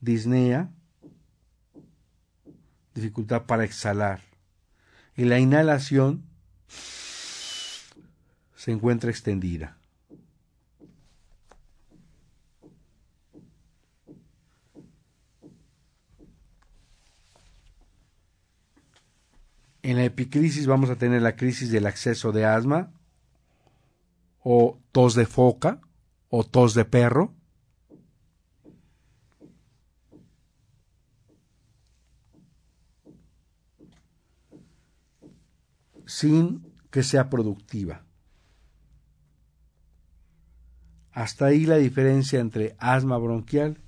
disnea, 0.00 0.70
dificultad 2.94 3.42
para 3.46 3.64
exhalar. 3.64 4.20
Y 5.16 5.24
la 5.24 5.38
inhalación 5.38 6.24
se 8.56 8.72
encuentra 8.72 9.10
extendida. 9.10 9.76
En 19.82 19.96
la 19.96 20.04
epicrisis 20.04 20.66
vamos 20.66 20.90
a 20.90 20.96
tener 20.96 21.22
la 21.22 21.34
crisis 21.34 21.72
del 21.72 21.86
acceso 21.86 22.30
de 22.30 22.44
asma 22.44 22.92
o 24.40 24.78
tos 24.92 25.14
de 25.14 25.26
foca 25.26 25.80
o 26.28 26.44
tos 26.44 26.74
de 26.74 26.84
perro 26.84 27.34
sin 36.12 36.74
que 36.90 37.02
sea 37.02 37.30
productiva. 37.30 38.04
Hasta 41.10 41.46
ahí 41.46 41.64
la 41.64 41.76
diferencia 41.76 42.38
entre 42.38 42.76
asma 42.78 43.16
bronquial 43.16 43.78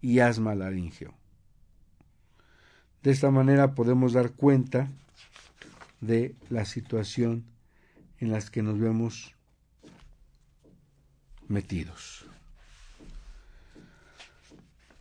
y 0.00 0.18
asma 0.18 0.56
laringeo. 0.56 1.14
De 3.02 3.12
esta 3.12 3.30
manera 3.30 3.74
podemos 3.74 4.12
dar 4.12 4.32
cuenta 4.32 4.88
de 6.00 6.34
la 6.50 6.64
situación 6.64 7.44
en 8.18 8.32
la 8.32 8.40
que 8.40 8.62
nos 8.62 8.78
vemos 8.80 9.34
metidos. 11.46 12.26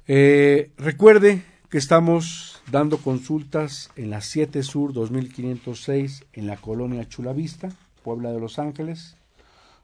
Eh, 0.07 0.71
recuerde 0.77 1.43
que 1.75 1.79
estamos 1.79 2.61
dando 2.71 2.99
consultas 2.99 3.91
en 3.97 4.09
la 4.09 4.21
7 4.21 4.63
Sur 4.63 4.93
2506 4.93 6.23
en 6.31 6.47
la 6.47 6.55
colonia 6.55 7.09
Chulavista, 7.09 7.67
Puebla 8.01 8.31
de 8.31 8.39
Los 8.39 8.59
Ángeles. 8.59 9.17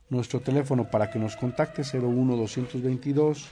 Nuestro 0.10 0.39
teléfono 0.39 0.89
para 0.89 1.12
que 1.12 1.19
nos 1.19 1.36
contacte 1.36 1.82
01 1.82 2.38
222 2.38 3.49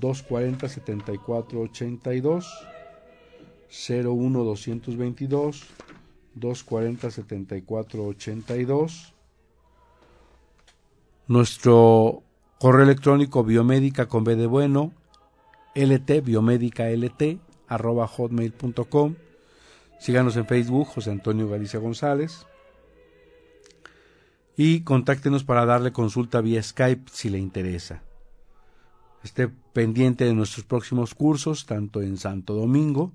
240 0.00 0.66
7482 0.66 2.46
01 3.86 4.44
222 4.44 5.66
240 6.36 7.10
7482 7.10 9.14
Nuestro 11.26 12.22
correo 12.58 12.84
electrónico 12.84 13.44
biomédica 13.44 14.08
con 14.08 14.24
B 14.24 14.36
de 14.36 14.46
bueno 14.46 14.92
lt 15.74 16.24
biomédica 16.24 16.88
lt 16.88 17.46
arroba 17.68 18.06
hotmail.com. 18.06 19.14
Síganos 19.98 20.36
en 20.36 20.46
Facebook, 20.46 20.88
José 20.88 21.10
Antonio 21.10 21.48
Galicia 21.48 21.80
González. 21.80 22.46
Y 24.56 24.80
contáctenos 24.80 25.44
para 25.44 25.66
darle 25.66 25.92
consulta 25.92 26.40
vía 26.40 26.62
Skype 26.62 27.10
si 27.12 27.30
le 27.30 27.38
interesa. 27.38 28.02
Esté 29.22 29.48
pendiente 29.48 30.24
de 30.24 30.34
nuestros 30.34 30.64
próximos 30.64 31.14
cursos, 31.14 31.66
tanto 31.66 32.02
en 32.02 32.16
Santo 32.16 32.54
Domingo 32.54 33.12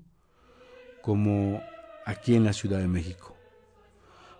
como 1.02 1.62
aquí 2.06 2.34
en 2.34 2.44
la 2.44 2.52
Ciudad 2.52 2.78
de 2.78 2.88
México. 2.88 3.36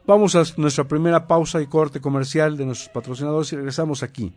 Vamos 0.06 0.34
a 0.34 0.44
nuestra 0.56 0.84
primera 0.84 1.26
pausa 1.26 1.60
y 1.62 1.66
corte 1.66 2.00
comercial 2.00 2.56
de 2.56 2.66
nuestros 2.66 2.90
patrocinadores 2.90 3.52
y 3.52 3.56
regresamos 3.56 4.02
aquí, 4.02 4.34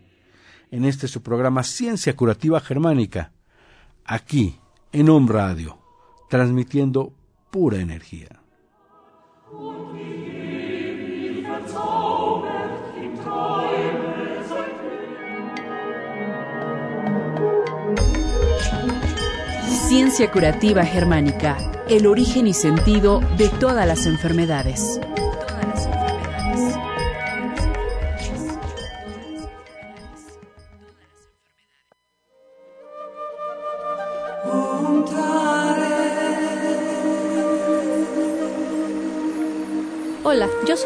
en 0.70 0.84
este 0.84 1.08
su 1.08 1.22
programa 1.22 1.62
Ciencia 1.62 2.16
Curativa 2.16 2.60
Germánica, 2.60 3.32
aquí 4.04 4.58
en 4.92 5.08
Home 5.10 5.30
Radio, 5.30 5.78
transmitiendo 6.28 7.12
pura 7.50 7.78
energía. 7.78 8.28
Ciencia 19.88 20.30
curativa 20.30 20.84
germánica, 20.84 21.56
el 21.88 22.06
origen 22.06 22.46
y 22.46 22.54
sentido 22.54 23.20
de 23.38 23.48
todas 23.48 23.86
las 23.86 24.06
enfermedades. 24.06 25.00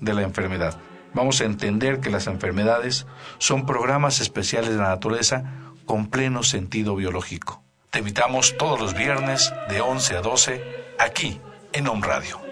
de 0.00 0.14
la 0.14 0.22
enfermedad. 0.22 0.78
Vamos 1.14 1.40
a 1.40 1.44
entender 1.44 2.00
que 2.00 2.10
las 2.10 2.26
enfermedades 2.26 3.06
son 3.38 3.64
programas 3.64 4.20
especiales 4.20 4.70
de 4.70 4.76
la 4.76 4.88
naturaleza 4.88 5.44
con 5.86 6.08
pleno 6.08 6.42
sentido 6.42 6.96
biológico. 6.96 7.62
Te 7.90 8.00
invitamos 8.00 8.56
todos 8.58 8.78
los 8.78 8.94
viernes 8.94 9.52
de 9.70 9.80
11 9.80 10.16
a 10.16 10.20
12 10.20 10.64
aquí 10.98 11.40
en 11.72 11.88
Home 11.88 12.06
Radio. 12.06 12.46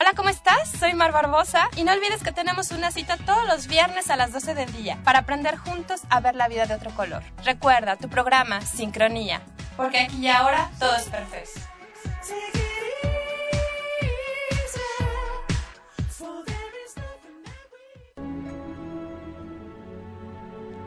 Hola, 0.00 0.12
¿cómo 0.16 0.28
estás? 0.28 0.70
Soy 0.78 0.92
Mar 0.92 1.12
Barbosa 1.12 1.70
y 1.76 1.84
no 1.84 1.92
olvides 1.92 2.22
que 2.22 2.30
tenemos 2.30 2.72
una 2.72 2.90
cita 2.90 3.16
todos 3.16 3.46
los 3.46 3.68
viernes 3.68 4.10
a 4.10 4.16
las 4.16 4.32
12 4.32 4.54
del 4.54 4.70
día 4.70 4.98
para 5.02 5.20
aprender 5.20 5.56
juntos 5.56 6.02
a 6.10 6.20
ver 6.20 6.34
la 6.34 6.46
vida 6.46 6.66
de 6.66 6.74
otro 6.74 6.90
color. 6.90 7.22
Recuerda 7.42 7.96
tu 7.96 8.10
programa 8.10 8.60
Sincronía, 8.60 9.40
porque 9.76 9.98
aquí 10.00 10.16
y 10.18 10.28
ahora 10.28 10.70
todo 10.78 10.94
es 10.96 11.08
perfecto. 11.08 11.60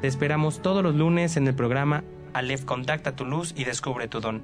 Te 0.02 0.08
esperamos 0.08 0.62
todos 0.62 0.84
los 0.84 0.94
lunes 0.94 1.38
en 1.38 1.48
el 1.48 1.56
programa 1.56 2.04
Aleph 2.34 2.66
Contacta 2.66 3.16
tu 3.16 3.26
luz 3.26 3.54
y 3.58 3.64
descubre 3.64 4.08
tu 4.08 4.20
don. 4.20 4.44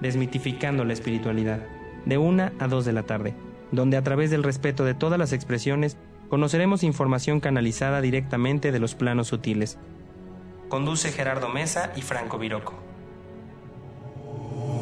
Desmitificando 0.00 0.84
la 0.84 0.92
espiritualidad, 0.92 1.60
de 2.04 2.18
1 2.18 2.50
a 2.58 2.68
2 2.68 2.84
de 2.84 2.92
la 2.92 3.02
tarde, 3.04 3.34
donde 3.72 3.96
a 3.96 4.02
través 4.02 4.30
del 4.30 4.42
respeto 4.42 4.84
de 4.84 4.92
todas 4.92 5.18
las 5.18 5.32
expresiones 5.32 5.96
conoceremos 6.28 6.82
información 6.82 7.40
canalizada 7.40 8.02
directamente 8.02 8.70
de 8.70 8.78
los 8.78 8.94
planos 8.94 9.28
sutiles. 9.28 9.78
Conduce 10.68 11.10
Gerardo 11.10 11.48
Mesa 11.48 11.92
y 11.96 12.02
Franco 12.02 12.38
Viroco. 12.38 12.85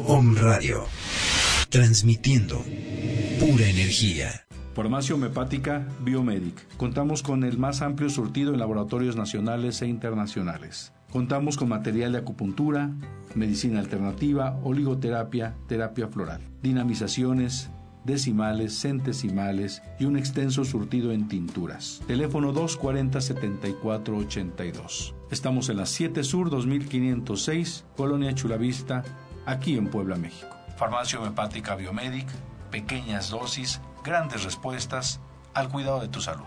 Om 0.07 0.35
Radio. 0.35 0.83
Transmitiendo 1.69 2.63
pura 3.39 3.67
energía. 3.67 4.45
Farmacia 4.75 5.15
Homeopática 5.15 5.87
Biomedic. 6.01 6.63
Contamos 6.77 7.23
con 7.23 7.43
el 7.43 7.57
más 7.57 7.81
amplio 7.81 8.11
surtido 8.11 8.53
en 8.53 8.59
laboratorios 8.59 9.15
nacionales 9.15 9.81
e 9.81 9.87
internacionales. 9.87 10.93
Contamos 11.11 11.57
con 11.57 11.69
material 11.69 12.11
de 12.11 12.19
acupuntura, 12.19 12.91
medicina 13.33 13.79
alternativa, 13.79 14.59
oligoterapia, 14.63 15.55
terapia 15.67 16.07
floral, 16.07 16.41
dinamizaciones, 16.61 17.71
decimales, 18.03 18.77
centesimales 18.77 19.81
y 19.99 20.05
un 20.05 20.17
extenso 20.17 20.65
surtido 20.65 21.13
en 21.13 21.27
tinturas. 21.27 22.03
Teléfono 22.05 22.53
240-7482. 22.53 25.15
Estamos 25.31 25.69
en 25.69 25.77
la 25.77 25.87
7 25.87 26.23
Sur 26.23 26.51
2506, 26.51 27.85
Colonia 27.97 28.35
Chulavista, 28.35 29.03
aquí 29.45 29.77
en 29.77 29.87
Puebla, 29.87 30.15
México. 30.15 30.55
Farmacia 30.77 31.19
Homeopática 31.19 31.75
Biomedic, 31.75 32.27
pequeñas 32.71 33.29
dosis, 33.29 33.79
grandes 34.03 34.43
respuestas 34.43 35.19
al 35.53 35.69
cuidado 35.69 36.01
de 36.01 36.07
tu 36.09 36.21
salud. 36.21 36.45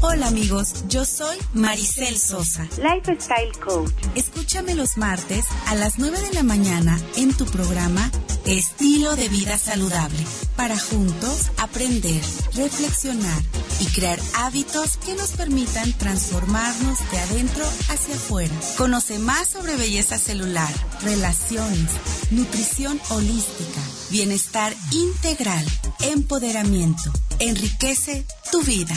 Hola 0.00 0.28
amigos, 0.28 0.84
yo 0.88 1.04
soy 1.04 1.36
Maricel 1.54 2.16
Sosa, 2.18 2.68
Lifestyle 2.76 3.52
Coach. 3.64 3.92
Escúchame 4.14 4.74
los 4.74 4.96
martes 4.96 5.46
a 5.68 5.74
las 5.74 5.98
9 5.98 6.20
de 6.20 6.32
la 6.34 6.42
mañana 6.42 6.98
en 7.16 7.34
tu 7.34 7.46
programa 7.46 8.10
Estilo 8.44 9.14
de 9.16 9.28
Vida 9.28 9.56
Saludable, 9.56 10.18
para 10.56 10.76
juntos 10.78 11.50
aprender, 11.58 12.20
reflexionar 12.54 13.40
y 13.82 13.86
crear 13.86 14.20
hábitos 14.34 14.96
que 14.96 15.14
nos 15.16 15.30
permitan 15.30 15.92
transformarnos 15.94 16.98
de 17.10 17.18
adentro 17.18 17.64
hacia 17.88 18.14
afuera. 18.14 18.54
Conoce 18.76 19.18
más 19.18 19.48
sobre 19.48 19.76
belleza 19.76 20.18
celular, 20.18 20.72
relaciones, 21.02 21.90
nutrición 22.30 23.00
holística, 23.10 23.80
bienestar 24.10 24.72
integral, 24.92 25.64
empoderamiento. 26.00 27.12
Enriquece 27.40 28.24
tu 28.52 28.62
vida. 28.62 28.94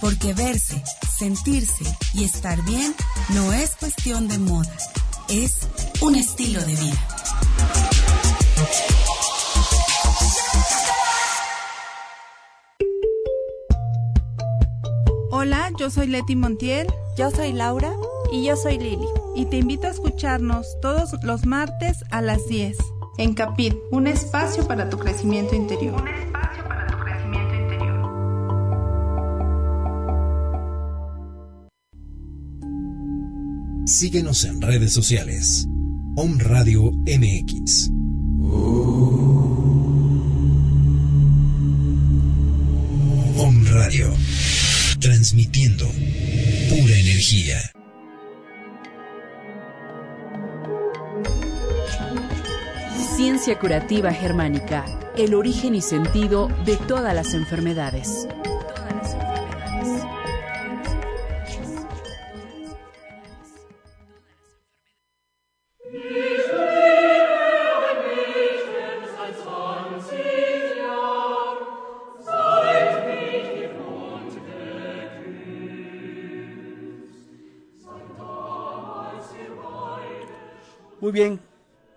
Porque 0.00 0.34
verse, 0.34 0.82
sentirse 1.16 1.84
y 2.12 2.24
estar 2.24 2.60
bien 2.64 2.94
no 3.28 3.52
es 3.52 3.76
cuestión 3.76 4.26
de 4.26 4.38
moda, 4.38 4.76
es 5.28 5.52
un 6.00 6.16
estilo 6.16 6.60
de 6.60 6.74
vida. 6.74 7.95
Hola, 15.38 15.70
yo 15.78 15.90
soy 15.90 16.06
Leti 16.06 16.34
Montiel. 16.34 16.86
Yo 17.18 17.30
soy 17.30 17.52
Laura. 17.52 17.92
Y 18.32 18.46
yo 18.46 18.56
soy 18.56 18.78
Lili. 18.78 19.06
Y 19.34 19.44
te 19.44 19.58
invito 19.58 19.86
a 19.86 19.90
escucharnos 19.90 20.66
todos 20.80 21.12
los 21.24 21.44
martes 21.44 22.06
a 22.10 22.22
las 22.22 22.48
10 22.48 22.78
en 23.18 23.34
Capit, 23.34 23.74
un 23.90 24.06
espacio 24.06 24.66
para 24.66 24.88
tu 24.88 24.96
crecimiento 24.98 25.54
interior. 25.54 26.00
Un 26.00 26.08
espacio 26.08 26.64
para 26.64 26.86
tu 26.86 26.96
crecimiento 27.04 27.54
interior. 27.54 28.00
Síguenos 33.84 34.42
en 34.46 34.62
redes 34.62 34.94
sociales. 34.94 35.66
Om 36.16 36.38
Radio 36.38 36.92
MX. 37.04 37.90
Transmitiendo 45.00 45.86
pura 45.86 46.94
energía. 46.98 47.60
Ciencia 53.16 53.58
curativa 53.58 54.12
germánica. 54.12 54.84
El 55.16 55.34
origen 55.34 55.74
y 55.74 55.82
sentido 55.82 56.48
de 56.64 56.76
todas 56.76 57.14
las 57.14 57.34
enfermedades. 57.34 58.26
Bien, 81.16 81.40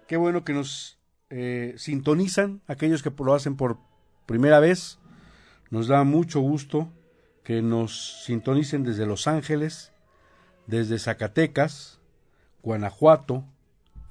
qué 0.08 0.16
bueno 0.16 0.46
que 0.46 0.54
nos 0.54 0.98
eh, 1.30 1.74
sintonizan, 1.76 2.62
aquellos 2.68 3.04
que 3.04 3.12
lo 3.22 3.34
hacen 3.34 3.58
por 3.58 3.78
primera 4.26 4.62
vez. 4.62 4.98
Nos 5.72 5.90
da 5.90 6.06
mucho 6.06 6.40
gusto 6.40 6.90
que 7.44 7.62
nos 7.62 8.24
sintonicen 8.24 8.86
desde 8.86 9.06
Los 9.06 9.28
Ángeles, 9.28 9.92
desde 10.68 11.00
Zacatecas, 11.00 12.00
Guanajuato, 12.64 13.44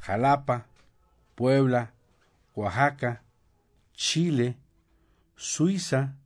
Jalapa, 0.01 0.67
Puebla, 1.35 1.95
Oaxaca, 2.55 3.23
Chile, 3.95 4.59
Suiza. 5.37 6.17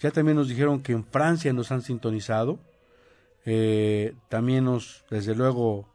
Ya 0.00 0.10
también 0.10 0.36
nos 0.36 0.48
dijeron 0.48 0.82
que 0.82 0.90
en 0.90 1.04
Francia 1.04 1.52
nos 1.52 1.70
han 1.70 1.82
sintonizado. 1.82 2.58
Eh, 3.44 4.16
también 4.28 4.64
nos, 4.64 5.04
desde 5.08 5.36
luego, 5.36 5.91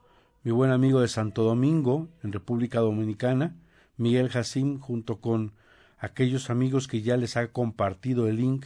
mi 0.47 0.53
buen 0.53 0.71
amigo 0.71 1.01
de 1.01 1.09
Santo 1.09 1.43
Domingo, 1.43 2.07
en 2.23 2.31
República 2.31 2.79
Dominicana, 2.79 3.57
Miguel 3.97 4.29
Jacim, 4.29 4.79
junto 4.79 5.19
con 5.19 5.51
aquellos 5.97 6.49
amigos 6.49 6.87
que 6.87 7.01
ya 7.01 7.17
les 7.17 7.35
ha 7.35 7.51
compartido 7.51 8.29
el 8.29 8.37
link 8.37 8.65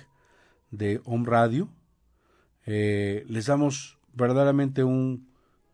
de 0.69 1.01
Home 1.05 1.27
Radio. 1.27 1.69
Eh, 2.67 3.25
les 3.27 3.47
damos 3.47 3.97
verdaderamente 4.13 4.83
un 4.83 5.27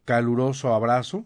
caluroso 0.05 0.73
abrazo 0.73 1.25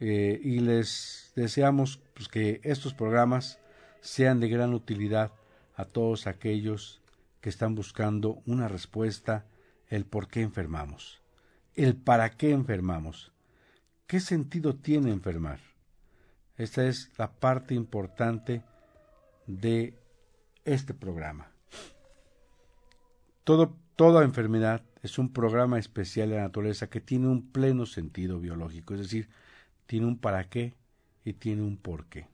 eh, 0.00 0.38
y 0.44 0.58
les 0.58 1.32
deseamos 1.34 2.02
pues, 2.12 2.28
que 2.28 2.60
estos 2.64 2.92
programas 2.92 3.58
sean 4.02 4.38
de 4.38 4.50
gran 4.50 4.74
utilidad 4.74 5.32
a 5.76 5.86
todos 5.86 6.26
aquellos 6.26 7.00
que 7.40 7.48
están 7.48 7.74
buscando 7.74 8.42
una 8.44 8.68
respuesta, 8.68 9.46
el 9.88 10.04
por 10.04 10.28
qué 10.28 10.42
enfermamos, 10.42 11.22
el 11.74 11.96
para 11.96 12.36
qué 12.36 12.50
enfermamos, 12.50 13.32
qué 14.08 14.18
sentido 14.18 14.74
tiene 14.74 15.12
enfermar. 15.12 15.60
Esta 16.56 16.84
es 16.86 17.12
la 17.18 17.30
parte 17.30 17.74
importante 17.74 18.64
de 19.46 19.94
este 20.64 20.94
programa. 20.94 21.52
Todo, 23.44 23.76
toda 23.94 24.24
enfermedad 24.24 24.82
es 25.02 25.18
un 25.18 25.32
programa 25.32 25.78
especial 25.78 26.30
de 26.30 26.36
la 26.36 26.42
naturaleza 26.42 26.88
que 26.88 27.00
tiene 27.00 27.28
un 27.28 27.52
pleno 27.52 27.86
sentido 27.86 28.40
biológico, 28.40 28.94
es 28.94 29.00
decir, 29.00 29.28
tiene 29.86 30.06
un 30.06 30.18
para 30.18 30.48
qué 30.48 30.74
y 31.24 31.34
tiene 31.34 31.62
un 31.62 31.76
por 31.76 32.06
qué. 32.06 32.26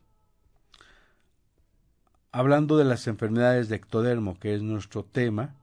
Hablando 2.33 2.77
de 2.77 2.85
las 2.85 3.07
enfermedades 3.07 3.69
de 3.69 3.77
ectodermo, 3.77 4.39
que 4.39 4.55
es 4.55 4.63
nuestro 4.63 5.05
tema, 5.05 5.55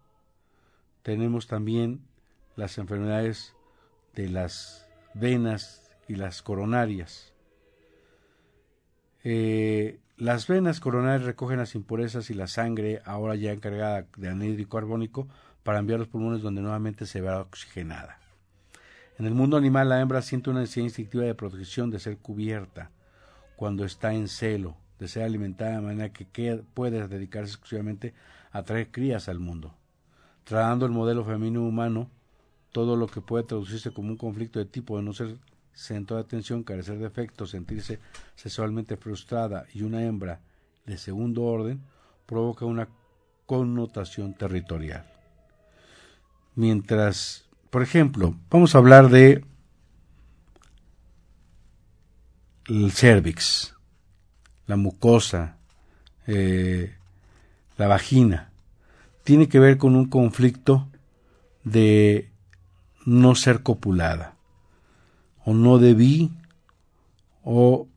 tenemos 1.03 1.47
también 1.47 2.01
las 2.55 2.77
enfermedades 2.77 3.53
de 4.13 4.29
las 4.29 4.87
venas 5.13 5.80
y 6.11 6.15
las 6.15 6.41
coronarias. 6.41 7.31
Eh, 9.23 9.99
las 10.17 10.45
venas 10.45 10.81
coronarias 10.81 11.23
recogen 11.23 11.57
las 11.57 11.73
impurezas 11.73 12.29
y 12.29 12.33
la 12.33 12.47
sangre, 12.47 13.01
ahora 13.05 13.35
ya 13.35 13.53
encargada 13.53 14.05
de 14.17 14.27
anhídrido 14.27 14.69
carbónico, 14.69 15.29
para 15.63 15.79
enviar 15.79 15.99
los 15.99 16.09
pulmones 16.09 16.41
donde 16.41 16.61
nuevamente 16.61 17.05
se 17.05 17.21
verá 17.21 17.39
oxigenada. 17.39 18.19
En 19.17 19.25
el 19.25 19.33
mundo 19.33 19.55
animal, 19.55 19.87
la 19.87 20.01
hembra 20.01 20.21
siente 20.21 20.49
una 20.49 20.59
necesidad 20.59 20.85
instintiva 20.85 21.23
de 21.23 21.35
protección, 21.35 21.89
de 21.91 21.99
ser 21.99 22.17
cubierta, 22.17 22.91
cuando 23.55 23.85
está 23.85 24.13
en 24.13 24.27
celo, 24.27 24.75
de 24.99 25.07
ser 25.07 25.23
alimentada 25.23 25.75
de 25.75 25.81
manera 25.81 26.09
que 26.11 26.25
puede 26.73 27.07
dedicarse 27.07 27.53
exclusivamente 27.53 28.13
a 28.51 28.63
traer 28.63 28.91
crías 28.91 29.29
al 29.29 29.39
mundo. 29.39 29.73
Tratando 30.43 30.85
el 30.85 30.91
modelo 30.91 31.23
femenino 31.23 31.63
humano, 31.63 32.09
todo 32.73 32.97
lo 32.97 33.07
que 33.07 33.21
puede 33.21 33.45
traducirse 33.45 33.91
como 33.91 34.09
un 34.09 34.17
conflicto 34.17 34.59
de 34.59 34.65
tipo 34.65 34.97
de 34.97 35.03
no 35.03 35.13
ser 35.13 35.37
centro 35.81 36.17
de 36.17 36.23
atención, 36.23 36.63
carecer 36.63 36.99
de 36.99 37.07
efecto, 37.07 37.45
sentirse 37.45 37.99
sexualmente 38.35 38.97
frustrada 38.97 39.65
y 39.73 39.81
una 39.81 40.03
hembra 40.03 40.39
de 40.85 40.97
segundo 40.97 41.43
orden, 41.43 41.81
provoca 42.25 42.65
una 42.65 42.87
connotación 43.45 44.33
territorial. 44.33 45.05
Mientras, 46.55 47.45
por 47.69 47.81
ejemplo, 47.81 48.35
vamos 48.49 48.75
a 48.75 48.77
hablar 48.77 49.09
de 49.09 49.43
el 52.67 52.91
cervix, 52.91 53.75
la 54.67 54.77
mucosa, 54.77 55.57
eh, 56.27 56.95
la 57.77 57.87
vagina, 57.87 58.51
tiene 59.23 59.49
que 59.49 59.59
ver 59.59 59.77
con 59.77 59.95
un 59.95 60.07
conflicto 60.07 60.87
de 61.63 62.29
no 63.05 63.35
ser 63.35 63.63
copulada, 63.63 64.35
o 65.45 65.53
no 65.53 65.77
debí, 65.77 66.31
o 67.43 67.87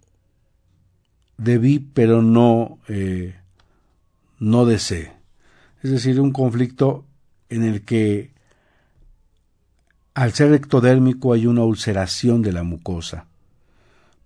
debí 1.36 1.78
pero 1.78 2.22
no, 2.22 2.78
eh, 2.88 3.34
no 4.38 4.64
deseé. 4.66 5.12
Es 5.82 5.90
decir, 5.90 6.20
un 6.20 6.32
conflicto 6.32 7.04
en 7.50 7.64
el 7.64 7.82
que 7.82 8.32
al 10.14 10.32
ser 10.32 10.52
ectodérmico 10.52 11.32
hay 11.32 11.46
una 11.46 11.62
ulceración 11.62 12.40
de 12.40 12.52
la 12.52 12.62
mucosa, 12.62 13.26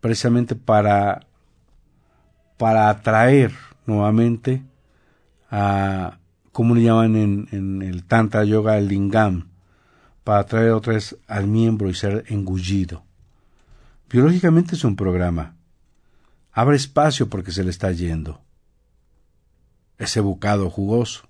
precisamente 0.01 0.55
para, 0.55 1.27
para 2.59 2.91
atraer 2.91 3.53
nuevamente 3.87 4.63
a, 5.51 6.19
como 6.53 6.75
le 6.75 6.83
llaman 6.83 7.17
en, 7.17 7.49
en 7.53 7.83
el 7.83 8.05
Tantra 8.05 8.45
Yoga, 8.45 8.79
el 8.79 8.89
lingam, 8.89 9.49
para 10.25 10.41
atraer 10.41 10.73
otra 10.73 10.93
vez 10.93 11.17
al 11.27 11.47
miembro 11.47 11.89
y 11.89 11.95
ser 11.95 12.25
engullido. 12.29 13.08
Biológicamente 14.11 14.75
es 14.75 14.85
un 14.85 14.97
programa. 14.97 15.57
Abre 16.53 16.77
espacio 16.77 17.29
porque 17.29 17.53
se 17.53 17.63
le 17.63 17.71
está 17.71 17.93
yendo. 17.93 18.43
Ese 19.99 20.21
bocado 20.21 20.71
jugoso. 20.71 21.29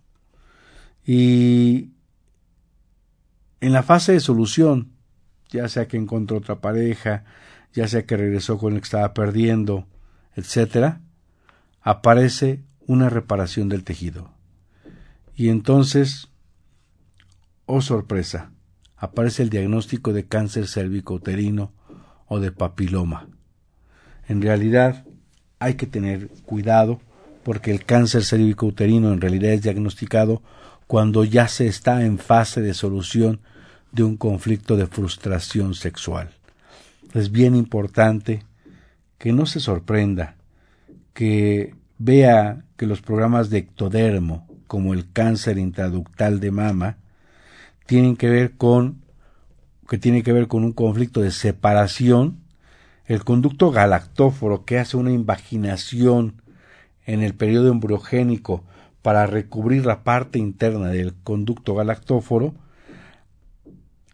Y 1.04 1.92
en 3.60 3.72
la 3.72 3.82
fase 3.82 4.12
de 4.12 4.20
solución, 4.20 4.92
ya 5.48 5.68
sea 5.68 5.88
que 5.88 5.96
encontró 5.96 6.36
otra 6.36 6.60
pareja, 6.60 7.24
ya 7.72 7.88
sea 7.88 8.06
que 8.06 8.16
regresó 8.16 8.58
con 8.58 8.74
el 8.74 8.80
que 8.80 8.84
estaba 8.84 9.14
perdiendo, 9.14 9.86
etcétera, 10.36 11.00
aparece 11.80 12.62
una 12.86 13.08
reparación 13.08 13.68
del 13.68 13.84
tejido. 13.84 14.30
Y 15.34 15.48
entonces, 15.48 16.28
oh 17.66 17.80
sorpresa, 17.80 18.52
aparece 18.96 19.42
el 19.42 19.50
diagnóstico 19.50 20.12
de 20.12 20.26
cáncer 20.26 20.68
cérvico-uterino 20.68 21.72
o 22.28 22.40
de 22.40 22.52
papiloma. 22.52 23.28
En 24.28 24.42
realidad, 24.42 25.04
hay 25.58 25.74
que 25.74 25.86
tener 25.86 26.28
cuidado 26.44 27.00
porque 27.42 27.70
el 27.70 27.84
cáncer 27.84 28.24
cérvico-uterino 28.24 29.12
en 29.12 29.20
realidad 29.20 29.52
es 29.52 29.62
diagnosticado 29.62 30.42
cuando 30.86 31.24
ya 31.24 31.48
se 31.48 31.66
está 31.66 32.04
en 32.04 32.18
fase 32.18 32.60
de 32.60 32.74
solución 32.74 33.40
de 33.92 34.02
un 34.02 34.16
conflicto 34.16 34.76
de 34.76 34.86
frustración 34.86 35.74
sexual. 35.74 36.30
Es 37.14 37.30
bien 37.30 37.56
importante 37.56 38.42
que 39.16 39.32
no 39.32 39.46
se 39.46 39.60
sorprenda, 39.60 40.36
que 41.14 41.74
vea 41.98 42.64
que 42.76 42.86
los 42.86 43.00
programas 43.00 43.50
de 43.50 43.58
ectodermo, 43.58 44.46
como 44.66 44.92
el 44.92 45.10
cáncer 45.10 45.58
intraductal 45.58 46.40
de 46.40 46.50
mama, 46.50 46.98
tienen 47.86 48.16
que 48.16 48.28
ver 48.28 48.52
con 48.52 49.02
que 49.88 49.98
tiene 49.98 50.22
que 50.22 50.32
ver 50.32 50.48
con 50.48 50.64
un 50.64 50.72
conflicto 50.72 51.22
de 51.22 51.30
separación, 51.30 52.40
el 53.06 53.24
conducto 53.24 53.70
galactóforo 53.70 54.64
que 54.66 54.78
hace 54.78 54.98
una 54.98 55.10
invaginación 55.10 56.42
en 57.06 57.22
el 57.22 57.34
periodo 57.34 57.72
embriogénico 57.72 58.64
para 59.00 59.26
recubrir 59.26 59.86
la 59.86 60.04
parte 60.04 60.38
interna 60.38 60.88
del 60.88 61.14
conducto 61.14 61.74
galactóforo, 61.74 62.54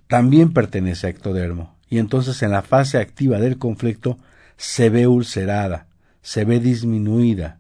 también 0.07 0.53
pertenece 0.53 1.09
a 1.09 1.11
ectodermo. 1.11 1.75
Y 1.91 1.99
entonces 1.99 2.41
en 2.43 2.53
la 2.53 2.63
fase 2.63 2.99
activa 2.99 3.41
del 3.41 3.59
conflicto 3.59 4.17
se 4.57 4.91
ve 4.91 5.09
ulcerada, 5.09 5.89
se 6.23 6.45
ve 6.45 6.61
disminuida. 6.61 7.59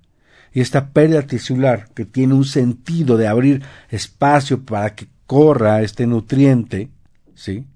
Y 0.53 0.61
esta 0.61 0.90
pérdida 0.90 1.22
tisular, 1.22 1.88
que 1.94 2.05
tiene 2.05 2.35
un 2.35 2.44
sentido 2.44 3.16
de 3.16 3.27
abrir 3.27 3.64
espacio 3.90 4.64
para 4.64 4.94
que 4.94 5.09
corra 5.27 5.83
este 5.83 6.07
nutriente, 6.07 6.90
¿sí? 7.35 7.66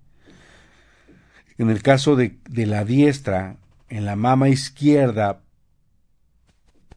En 1.58 1.70
el 1.70 1.82
caso 1.82 2.16
de, 2.16 2.38
de 2.48 2.66
la 2.66 2.84
diestra, 2.84 3.56
en 3.88 4.04
la 4.04 4.16
mama 4.16 4.48
izquierda, 4.48 5.40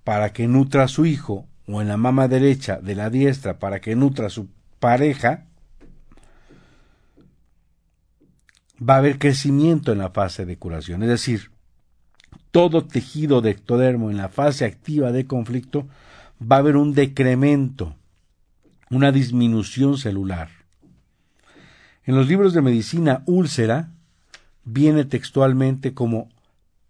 para 0.04 0.34
que 0.34 0.48
nutra 0.48 0.84
a 0.84 0.88
su 0.88 1.06
hijo, 1.06 1.48
o 1.68 1.82
en 1.82 1.88
la 1.88 1.98
mama 1.98 2.28
derecha 2.28 2.80
de 2.80 2.96
la 2.96 3.10
diestra 3.10 3.60
para 3.60 3.80
que 3.80 3.96
nutra 3.96 4.28
a 4.28 4.30
su 4.30 4.50
pareja, 4.80 5.46
va 8.82 8.96
a 8.96 8.98
haber 8.98 9.20
crecimiento 9.20 9.92
en 9.92 10.00
la 10.00 10.10
fase 10.10 10.46
de 10.46 10.58
curación. 10.58 11.04
Es 11.04 11.10
decir, 11.10 11.52
todo 12.52 12.86
tejido 12.86 13.42
de 13.42 13.52
ectodermo 13.52 14.10
en 14.10 14.18
la 14.18 14.30
fase 14.30 14.66
activa 14.66 15.12
de 15.12 15.28
conflicto 15.28 15.88
va 16.42 16.58
a 16.58 16.60
haber 16.60 16.76
un 16.76 16.94
decremento, 16.94 17.96
una 18.90 19.12
disminución 19.12 19.98
celular. 19.98 20.50
En 22.04 22.16
los 22.16 22.28
libros 22.28 22.54
de 22.54 22.62
medicina, 22.62 23.24
úlcera 23.28 23.92
viene 24.64 25.06
textualmente 25.06 25.94
como 25.94 26.30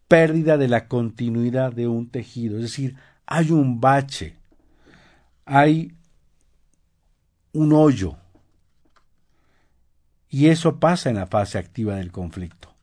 pérdida 0.07 0.57
de 0.57 0.67
la 0.67 0.87
continuidad 0.87 1.71
de 1.71 1.87
un 1.87 2.09
tejido, 2.09 2.57
es 2.57 2.63
decir, 2.63 2.95
hay 3.25 3.51
un 3.51 3.79
bache, 3.79 4.35
hay 5.45 5.93
un 7.53 7.73
hoyo. 7.73 8.17
Y 10.29 10.47
eso 10.47 10.79
pasa 10.79 11.09
en 11.09 11.17
la 11.17 11.27
fase 11.27 11.57
activa 11.57 11.95
del 11.95 12.11
conflicto. 12.11 12.73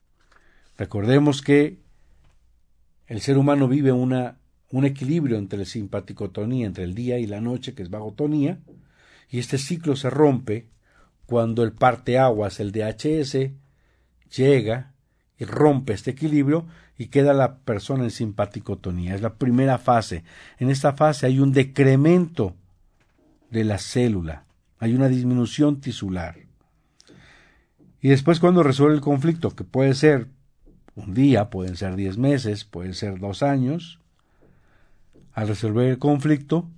Recordemos 0.76 1.43
que 1.43 1.78
el 3.07 3.20
ser 3.20 3.39
humano 3.39 3.68
vive 3.68 3.93
una, 3.93 4.39
un 4.70 4.84
equilibrio 4.84 5.39
entre 5.39 5.59
la 5.59 5.64
simpaticotonía, 5.64 6.66
entre 6.66 6.84
el 6.84 6.95
día 6.95 7.18
y 7.18 7.26
la 7.26 7.41
noche, 7.41 7.74
que 7.74 7.82
es 7.82 7.91
vagotonía, 7.91 8.61
y 9.30 9.39
este 9.39 9.59
ciclo 9.59 9.97
se 9.97 10.11
rompe 10.11 10.68
cuando 11.26 11.62
el 11.62 11.72
parteaguas, 11.72 12.61
el 12.61 12.72
DHS, 12.72 13.51
llega 14.35 14.93
y 15.39 15.45
rompe 15.45 15.93
este 15.93 16.11
equilibrio 16.11 16.66
y 16.97 17.07
queda 17.07 17.33
la 17.33 17.59
persona 17.59 18.05
en 18.05 18.11
simpaticotonía. 18.11 19.14
Es 19.14 19.22
la 19.22 19.35
primera 19.35 19.79
fase. 19.79 20.24
En 20.59 20.70
esta 20.70 20.95
fase 20.95 21.26
hay 21.26 21.39
un 21.39 21.53
decremento 21.53 22.57
de 23.51 23.64
la 23.64 23.79
célula, 23.79 24.45
hay 24.79 24.95
una 24.95 25.09
disminución 25.09 25.81
tisular. 25.81 26.37
Y 28.01 28.09
después 28.09 28.41
cuando 28.41 28.62
resuelve 28.62 28.95
el 28.95 29.01
conflicto, 29.01 29.51
que 29.51 29.64
puede 29.64 29.95
ser 29.95 30.29
un 30.95 31.14
día, 31.14 31.51
pueden 31.51 31.76
ser 31.76 31.97
diez 31.97 32.18
meses, 32.18 32.64
pueden 32.64 32.95
ser 32.95 33.18
dos 33.18 33.43
años, 33.43 34.01
al 35.33 35.49
resolver 35.49 35.89
el 35.89 35.99
conflicto, 35.99 36.68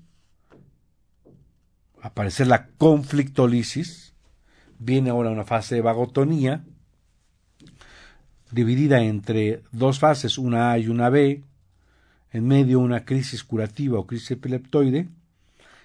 aparecer 2.03 2.47
la 2.47 2.69
conflictolisis, 2.69 4.15
viene 4.79 5.11
ahora 5.11 5.31
una 5.31 5.45
fase 5.45 5.75
de 5.75 5.81
vagotonía, 5.81 6.65
dividida 8.51 9.03
entre 9.03 9.63
dos 9.73 9.99
fases, 9.99 10.39
una 10.39 10.73
A 10.73 10.79
y 10.79 10.89
una 10.89 11.09
B, 11.09 11.43
en 12.33 12.47
medio 12.47 12.81
una 12.81 13.05
crisis 13.05 13.45
curativa 13.45 13.99
o 13.99 14.07
crisis 14.07 14.33
epileptoide, 14.33 15.09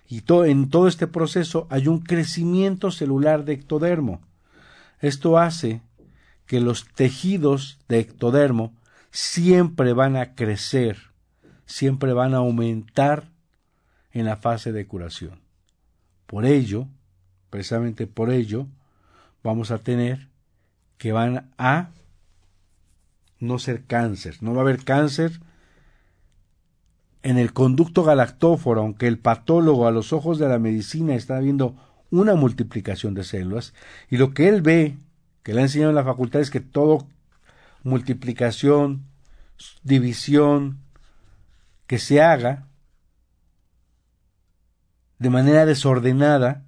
y 0.08 0.24
en 0.28 0.70
todo 0.70 0.88
este 0.88 1.08
proceso 1.08 1.68
hay 1.70 1.88
un 1.88 2.00
crecimiento 2.00 2.92
celular 2.92 3.44
de 3.44 3.54
ectodermo. 3.54 4.22
Esto 5.00 5.40
hace 5.40 5.82
que 6.46 6.60
los 6.60 6.88
tejidos 6.94 7.80
de 7.88 8.00
ectodermo 8.00 8.74
siempre 9.10 9.94
van 9.94 10.16
a 10.16 10.36
crecer, 10.36 10.98
siempre 11.66 12.14
van 12.14 12.36
a 12.36 12.38
aumentar 12.38 13.30
en 14.12 14.26
la 14.26 14.38
fase 14.38 14.72
de 14.72 14.86
curación. 14.86 15.40
Por 16.28 16.46
ello, 16.46 16.88
precisamente 17.50 18.06
por 18.06 18.32
ello, 18.32 18.68
vamos 19.44 19.72
a 19.72 19.80
tener 19.80 20.28
que 20.98 21.12
van 21.12 21.52
a 21.58 21.90
no 23.40 23.60
ser 23.60 23.86
cáncer. 23.86 24.38
No 24.42 24.54
va 24.54 24.60
a 24.60 24.62
haber 24.62 24.84
cáncer 24.84 25.40
en 27.24 27.38
el 27.38 27.54
conducto 27.54 28.04
galactóforo, 28.04 28.82
aunque 28.82 29.08
el 29.08 29.18
patólogo 29.18 29.88
a 29.88 29.92
los 29.92 30.14
ojos 30.14 30.38
de 30.38 30.48
la 30.48 30.60
medicina 30.60 31.16
está 31.16 31.40
viendo 31.40 31.76
una 32.12 32.36
multiplicación 32.36 33.16
de 33.16 33.24
células, 33.24 33.74
y 34.10 34.18
lo 34.18 34.34
que 34.34 34.48
él 34.48 34.62
ve, 34.62 34.98
que 35.42 35.54
le 35.54 35.62
ha 35.62 35.64
enseñado 35.64 35.90
en 35.90 35.96
la 35.96 36.04
facultad, 36.04 36.42
es 36.42 36.52
que 36.52 36.60
todo 36.60 37.08
multiplicación, 37.84 39.06
división, 39.84 40.80
que 41.88 41.98
se 41.98 42.22
haga 42.22 42.68
de 45.18 45.30
manera 45.30 45.66
desordenada, 45.66 46.64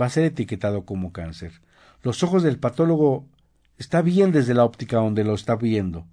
va 0.00 0.06
a 0.06 0.10
ser 0.10 0.24
etiquetado 0.24 0.84
como 0.84 1.12
cáncer. 1.12 1.60
Los 2.02 2.22
ojos 2.22 2.42
del 2.42 2.58
patólogo 2.58 3.26
está 3.78 4.02
bien 4.02 4.32
desde 4.32 4.54
la 4.54 4.64
óptica 4.64 4.98
donde 4.98 5.24
lo 5.24 5.34
está 5.34 5.56
viendo, 5.56 6.06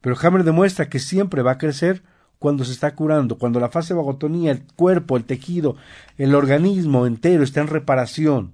pero 0.00 0.16
Hammer 0.20 0.44
demuestra 0.44 0.88
que 0.88 0.98
siempre 0.98 1.42
va 1.42 1.52
a 1.52 1.58
crecer 1.58 2.02
cuando 2.38 2.64
se 2.64 2.72
está 2.72 2.94
curando, 2.94 3.38
cuando 3.38 3.60
la 3.60 3.68
fase 3.68 3.92
de 3.92 3.98
vagotonía, 3.98 4.50
el 4.50 4.64
cuerpo, 4.74 5.16
el 5.16 5.24
tejido, 5.24 5.76
el 6.16 6.34
organismo 6.34 7.06
entero 7.06 7.44
está 7.44 7.60
en 7.60 7.66
reparación. 7.66 8.52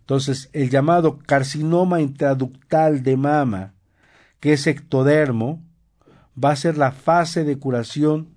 Entonces, 0.00 0.50
el 0.52 0.68
llamado 0.68 1.18
carcinoma 1.18 2.00
intraductal 2.00 3.02
de 3.02 3.16
mama, 3.16 3.72
que 4.38 4.52
es 4.52 4.66
ectodermo, 4.66 5.62
va 6.42 6.50
a 6.50 6.56
ser 6.56 6.76
la 6.76 6.92
fase 6.92 7.42
de 7.44 7.58
curación 7.58 8.28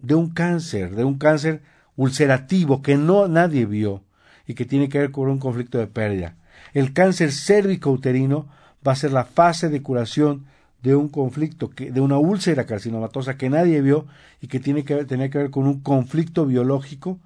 de 0.00 0.14
un 0.14 0.30
cáncer, 0.30 0.94
de 0.94 1.04
un 1.04 1.18
cáncer 1.18 1.62
ulcerativo 1.96 2.82
que 2.82 2.96
no 2.96 3.26
nadie 3.26 3.66
vio 3.66 4.04
y 4.46 4.54
que 4.54 4.64
tiene 4.64 4.88
que 4.88 4.98
ver 4.98 5.10
con 5.10 5.28
un 5.28 5.38
conflicto 5.38 5.78
de 5.78 5.88
pérdida. 5.88 6.36
El 6.72 6.92
cáncer 6.92 7.32
cérvico-uterino 7.32 8.48
va 8.86 8.92
a 8.92 8.96
ser 8.96 9.12
la 9.12 9.24
fase 9.24 9.68
de 9.68 9.82
curación 9.82 10.46
de 10.82 10.94
un 10.94 11.08
conflicto, 11.08 11.70
de 11.76 12.00
una 12.00 12.18
úlcera 12.18 12.66
carcinomatosa 12.66 13.38
que 13.38 13.48
nadie 13.48 13.80
vio 13.80 14.06
y 14.42 14.48
que 14.48 14.60
tiene 14.60 14.84
que 14.84 14.94
ver, 14.94 15.06
tenía 15.06 15.30
que 15.30 15.38
ver 15.38 15.50
con 15.50 15.66
un 15.66 15.80
conflicto 15.80 16.44
biológico 16.44 17.18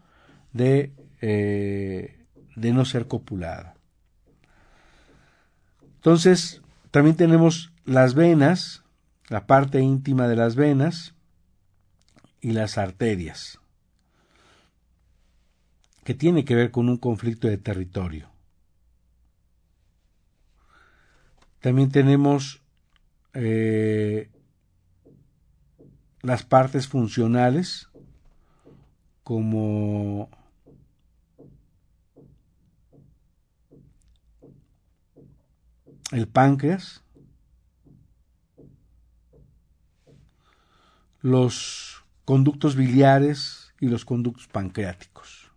de, 0.52 0.92
eh, 1.20 2.24
de 2.54 2.72
no 2.72 2.84
ser 2.84 3.08
copulada. 3.08 3.74
Entonces, 5.96 6.62
también 6.92 7.16
tenemos 7.16 7.72
las 7.84 8.14
venas, 8.14 8.84
la 9.28 9.46
parte 9.46 9.80
íntima 9.80 10.28
de 10.28 10.36
las 10.36 10.54
venas 10.54 11.14
y 12.40 12.52
las 12.52 12.78
arterias, 12.78 13.58
que 16.04 16.14
tiene 16.14 16.44
que 16.44 16.54
ver 16.54 16.70
con 16.70 16.88
un 16.88 16.96
conflicto 16.96 17.48
de 17.48 17.58
territorio. 17.58 18.27
También 21.60 21.90
tenemos 21.90 22.62
eh, 23.34 24.30
las 26.22 26.44
partes 26.44 26.86
funcionales 26.86 27.88
como 29.24 30.30
el 36.12 36.26
páncreas, 36.28 37.02
los 41.20 42.04
conductos 42.24 42.76
biliares 42.76 43.74
y 43.80 43.88
los 43.88 44.04
conductos 44.04 44.46
pancreáticos. 44.46 45.50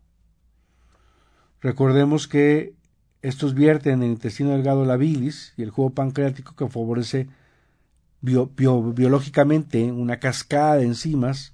Recordemos 1.61 2.27
que 2.27 2.75
estos 3.21 3.53
vierten 3.53 3.93
en 3.93 4.03
el 4.03 4.09
intestino 4.11 4.51
delgado 4.51 4.85
la 4.85 4.97
bilis 4.97 5.53
y 5.57 5.63
el 5.63 5.69
jugo 5.69 5.91
pancreático 5.91 6.55
que 6.55 6.67
favorece 6.67 7.27
biológicamente 8.21 9.91
una 9.91 10.19
cascada 10.19 10.75
de 10.75 10.85
enzimas 10.85 11.53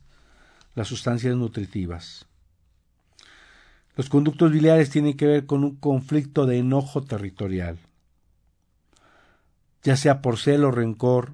las 0.75 0.87
sustancias 0.87 1.35
nutritivas. 1.35 2.25
Los 3.95 4.09
conductos 4.09 4.51
biliares 4.51 4.89
tienen 4.89 5.17
que 5.17 5.25
ver 5.25 5.45
con 5.45 5.63
un 5.63 5.75
conflicto 5.75 6.45
de 6.45 6.59
enojo 6.59 7.01
territorial, 7.01 7.79
ya 9.83 9.97
sea 9.97 10.21
por 10.21 10.37
celo, 10.37 10.71
rencor, 10.71 11.31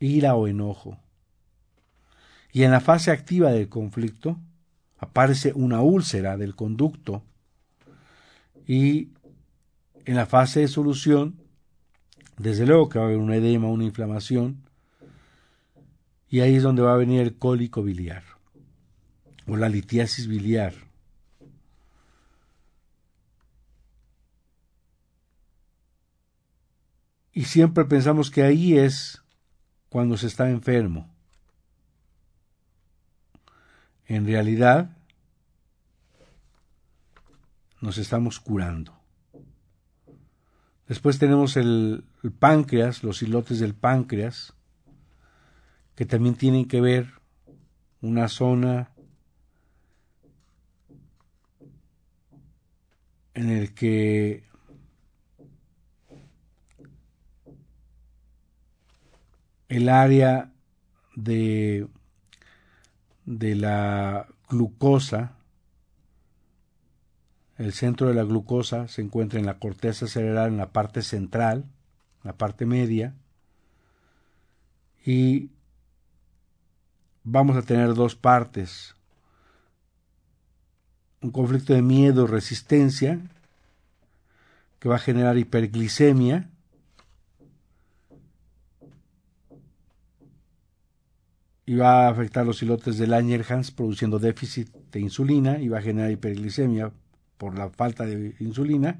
ira 0.00 0.34
o 0.34 0.48
enojo. 0.48 0.98
Y 2.52 2.64
en 2.64 2.72
la 2.72 2.80
fase 2.80 3.12
activa 3.12 3.50
del 3.50 3.68
conflicto 3.68 4.38
aparece 4.98 5.52
una 5.54 5.82
úlcera 5.82 6.36
del 6.36 6.56
conducto 6.56 7.22
y 8.68 9.08
en 10.04 10.14
la 10.14 10.26
fase 10.26 10.60
de 10.60 10.68
solución 10.68 11.40
desde 12.36 12.66
luego 12.66 12.88
que 12.88 12.98
va 12.98 13.06
a 13.06 13.08
haber 13.08 13.18
un 13.18 13.32
edema, 13.32 13.66
una 13.66 13.84
inflamación, 13.84 14.62
y 16.28 16.40
ahí 16.40 16.54
es 16.56 16.62
donde 16.62 16.82
va 16.82 16.92
a 16.92 16.98
venir 16.98 17.20
el 17.20 17.36
cólico 17.36 17.82
biliar 17.82 18.22
o 19.46 19.56
la 19.56 19.68
litiasis 19.68 20.28
biliar. 20.28 20.74
Y 27.32 27.44
siempre 27.44 27.84
pensamos 27.86 28.30
que 28.30 28.42
ahí 28.42 28.76
es 28.76 29.22
cuando 29.88 30.16
se 30.18 30.26
está 30.26 30.50
enfermo. 30.50 31.08
En 34.06 34.26
realidad, 34.26 34.97
nos 37.80 37.98
estamos 37.98 38.40
curando. 38.40 38.98
Después 40.88 41.18
tenemos 41.18 41.56
el, 41.56 42.04
páncreas, 42.38 43.04
los 43.04 43.22
hilotes 43.22 43.60
del 43.60 43.74
páncreas, 43.74 44.54
que 45.94 46.06
también 46.06 46.34
tienen 46.34 46.66
que 46.66 46.80
ver 46.80 47.12
una 48.00 48.28
zona 48.28 48.90
en 53.34 53.50
el 53.50 53.74
que 53.74 54.44
el 59.68 59.88
área 59.88 60.50
de, 61.14 61.86
de 63.26 63.54
la 63.54 64.26
glucosa 64.48 65.37
el 67.58 67.72
centro 67.72 68.06
de 68.06 68.14
la 68.14 68.22
glucosa 68.22 68.86
se 68.86 69.02
encuentra 69.02 69.40
en 69.40 69.46
la 69.46 69.58
corteza 69.58 70.06
cerebral, 70.06 70.52
en 70.52 70.56
la 70.58 70.70
parte 70.70 71.02
central, 71.02 71.64
la 72.22 72.32
parte 72.32 72.66
media, 72.66 73.14
y 75.04 75.50
vamos 77.24 77.56
a 77.56 77.62
tener 77.62 77.94
dos 77.94 78.14
partes. 78.14 78.94
Un 81.20 81.32
conflicto 81.32 81.74
de 81.74 81.82
miedo, 81.82 82.28
resistencia, 82.28 83.18
que 84.78 84.88
va 84.88 84.96
a 84.96 85.00
generar 85.00 85.36
hiperglicemia, 85.36 86.48
y 91.66 91.74
va 91.74 92.06
a 92.06 92.10
afectar 92.10 92.46
los 92.46 92.62
hilotes 92.62 92.96
de 92.98 93.08
Langerhans 93.08 93.72
produciendo 93.72 94.18
déficit 94.18 94.72
de 94.90 95.00
insulina 95.00 95.58
y 95.58 95.68
va 95.68 95.78
a 95.78 95.82
generar 95.82 96.10
hiperglicemia 96.10 96.92
por 97.38 97.56
la 97.56 97.70
falta 97.70 98.04
de 98.04 98.34
insulina 98.40 98.98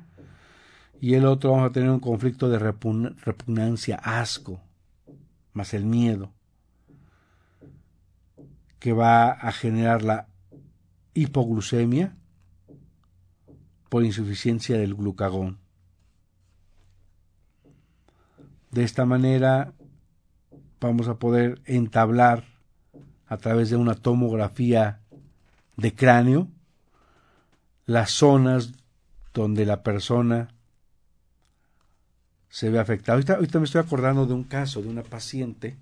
Y 1.00 1.14
el 1.14 1.26
otro 1.26 1.50
vamos 1.50 1.70
a 1.70 1.72
tener 1.72 1.90
un 1.90 2.00
conflicto 2.00 2.48
de 2.48 2.58
repugnancia, 2.58 3.96
asco, 3.96 4.60
más 5.52 5.74
el 5.74 5.84
miedo, 5.84 6.32
que 8.78 8.92
va 8.92 9.30
a 9.30 9.52
generar 9.52 10.02
la 10.02 10.28
hipoglucemia 11.14 12.16
por 13.88 14.04
insuficiencia 14.04 14.76
del 14.76 14.94
glucagón. 14.94 15.58
De 18.70 18.84
esta 18.84 19.04
manera 19.04 19.72
vamos 20.80 21.08
a 21.08 21.18
poder 21.18 21.60
entablar 21.64 22.44
a 23.26 23.36
través 23.36 23.70
de 23.70 23.76
una 23.76 23.94
tomografía 23.94 25.00
de 25.76 25.94
cráneo 25.94 26.48
las 27.88 28.10
zonas 28.10 28.74
donde 29.32 29.64
la 29.64 29.82
persona 29.82 30.54
se 32.50 32.68
ve 32.68 32.78
afectada. 32.78 33.16
Ahorita, 33.16 33.58
me 33.58 33.64
estoy 33.64 33.80
acordando 33.80 34.26
de 34.26 34.34
un 34.34 34.44
caso 34.44 34.82
de 34.82 34.88
una 34.88 35.02
paciente 35.02 35.78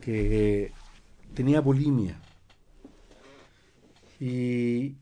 que 0.00 0.72
tenía 1.34 1.60
bulimia. 1.60 2.18
Y 4.18 4.96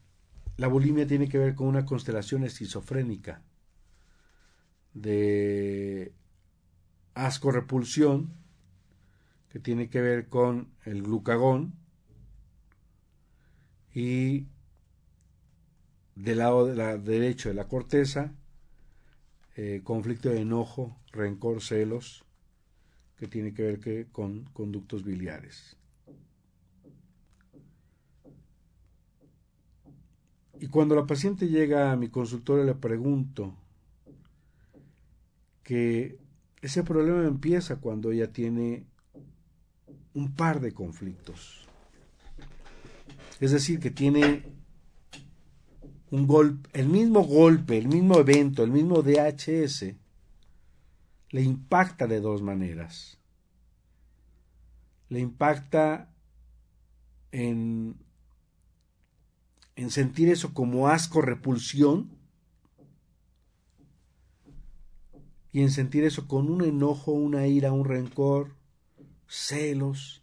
la 0.56 0.66
bulimia 0.66 1.06
tiene 1.06 1.28
que 1.28 1.38
ver 1.38 1.54
con 1.54 1.68
una 1.68 1.86
constelación 1.86 2.42
esquizofrénica 2.42 3.40
de 4.94 6.12
asco-repulsión, 7.14 8.34
que 9.48 9.60
tiene 9.60 9.88
que 9.88 10.00
ver 10.00 10.28
con 10.28 10.70
el 10.84 11.04
glucagón, 11.04 11.72
y 13.94 14.48
del 16.14 16.38
lado 16.38 16.66
de 16.66 16.76
la, 16.76 16.96
derecho 16.96 17.48
de 17.48 17.54
la 17.54 17.68
corteza, 17.68 18.32
eh, 19.56 19.82
conflicto 19.84 20.28
de 20.28 20.40
enojo, 20.40 20.96
rencor, 21.12 21.62
celos, 21.62 22.24
que 23.16 23.28
tiene 23.28 23.54
que 23.54 23.62
ver 23.62 23.80
que, 23.80 24.06
con 24.10 24.44
conductos 24.52 25.04
biliares. 25.04 25.76
Y 30.60 30.68
cuando 30.68 30.94
la 30.94 31.06
paciente 31.06 31.48
llega 31.48 31.92
a 31.92 31.96
mi 31.96 32.08
consultorio 32.08 32.64
le 32.64 32.74
pregunto 32.74 33.56
que 35.62 36.18
ese 36.62 36.82
problema 36.84 37.24
empieza 37.26 37.76
cuando 37.76 38.12
ella 38.12 38.32
tiene 38.32 38.86
un 40.14 40.34
par 40.34 40.60
de 40.60 40.72
conflictos. 40.72 41.66
Es 43.40 43.50
decir, 43.50 43.80
que 43.80 43.90
tiene 43.90 44.44
un 46.14 46.28
golpe, 46.28 46.70
el 46.78 46.88
mismo 46.88 47.24
golpe, 47.24 47.76
el 47.76 47.88
mismo 47.88 48.20
evento, 48.20 48.62
el 48.62 48.70
mismo 48.70 49.02
DHS, 49.02 49.96
le 51.30 51.42
impacta 51.42 52.06
de 52.06 52.20
dos 52.20 52.40
maneras. 52.40 53.18
Le 55.08 55.18
impacta 55.18 56.14
en, 57.32 57.96
en 59.74 59.90
sentir 59.90 60.28
eso 60.28 60.54
como 60.54 60.86
asco, 60.86 61.20
repulsión, 61.20 62.16
y 65.50 65.62
en 65.62 65.72
sentir 65.72 66.04
eso 66.04 66.28
con 66.28 66.48
un 66.48 66.62
enojo, 66.62 67.10
una 67.10 67.48
ira, 67.48 67.72
un 67.72 67.84
rencor, 67.84 68.54
celos, 69.26 70.22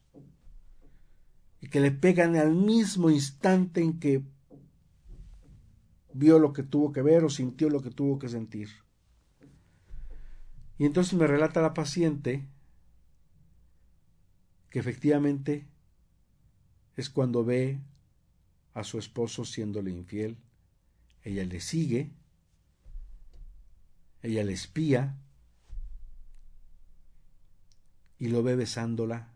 y 1.59 1.67
que 1.67 1.81
le 1.81 1.91
pegan 1.91 2.37
al 2.37 2.55
mismo 2.55 3.09
instante 3.09 3.81
en 3.81 3.99
que 3.99 4.23
vio 6.13 6.39
lo 6.39 6.53
que 6.53 6.63
tuvo 6.63 6.91
que 6.91 7.01
ver 7.01 7.23
o 7.23 7.29
sintió 7.29 7.69
lo 7.69 7.81
que 7.81 7.91
tuvo 7.91 8.19
que 8.19 8.29
sentir. 8.29 8.69
Y 10.77 10.85
entonces 10.85 11.13
me 11.13 11.27
relata 11.27 11.61
la 11.61 11.73
paciente 11.73 12.47
que 14.69 14.79
efectivamente 14.79 15.67
es 16.95 17.09
cuando 17.09 17.43
ve 17.43 17.79
a 18.73 18.83
su 18.83 18.97
esposo 18.97 19.45
siéndole 19.45 19.91
infiel, 19.91 20.37
ella 21.23 21.43
le 21.45 21.59
sigue, 21.59 22.11
ella 24.23 24.43
le 24.43 24.53
espía 24.53 25.17
y 28.17 28.29
lo 28.29 28.43
ve 28.43 28.55
besándola 28.55 29.31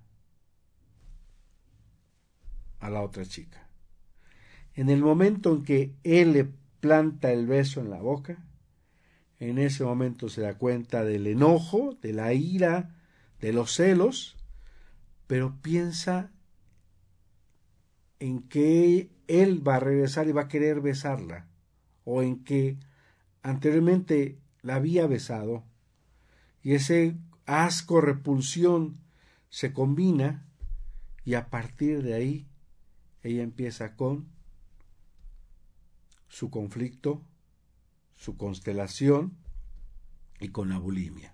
a 2.79 2.89
la 2.89 3.01
otra 3.01 3.25
chica. 3.25 3.67
En 4.73 4.89
el 4.89 5.01
momento 5.01 5.53
en 5.53 5.63
que 5.63 5.95
él 6.03 6.33
le 6.33 6.64
planta 6.85 7.31
el 7.31 7.47
beso 7.47 7.81
en 7.81 7.89
la 7.89 7.99
boca, 7.99 8.45
en 9.39 9.57
ese 9.57 9.83
momento 9.83 10.29
se 10.29 10.41
da 10.41 10.59
cuenta 10.59 11.03
del 11.03 11.25
enojo, 11.25 11.97
de 11.99 12.13
la 12.13 12.31
ira, 12.33 12.95
de 13.41 13.53
los 13.53 13.71
celos, 13.71 14.37
pero 15.25 15.59
piensa 15.63 16.31
en 18.19 18.43
que 18.43 19.09
él 19.27 19.67
va 19.67 19.77
a 19.77 19.79
regresar 19.79 20.27
y 20.27 20.31
va 20.31 20.43
a 20.43 20.47
querer 20.47 20.79
besarla, 20.79 21.47
o 22.03 22.21
en 22.21 22.43
que 22.43 22.77
anteriormente 23.41 24.37
la 24.61 24.75
había 24.75 25.07
besado, 25.07 25.63
y 26.61 26.75
ese 26.75 27.17
asco, 27.47 27.99
repulsión 27.99 28.99
se 29.49 29.73
combina, 29.73 30.45
y 31.23 31.33
a 31.33 31.49
partir 31.49 32.03
de 32.03 32.13
ahí 32.13 32.47
ella 33.23 33.41
empieza 33.41 33.95
con 33.95 34.34
su 36.35 36.49
conflicto, 36.49 37.23
su 38.13 38.35
constelación 38.35 39.37
y 40.41 40.49
con 40.49 40.67
la 40.67 40.77
bulimia. 40.77 41.33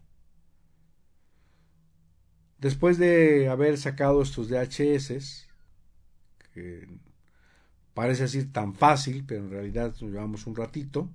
Después 2.60 3.00
de 3.00 3.50
haber 3.50 3.80
sacado 3.80 4.22
estos 4.22 4.48
DHS, 4.48 5.48
que 6.54 6.88
parece 7.96 8.26
así 8.26 8.46
tan 8.46 8.76
fácil, 8.76 9.26
pero 9.26 9.44
en 9.44 9.50
realidad 9.50 9.88
nos 9.88 10.12
llevamos 10.12 10.46
un 10.46 10.56
ratito, 10.56 11.10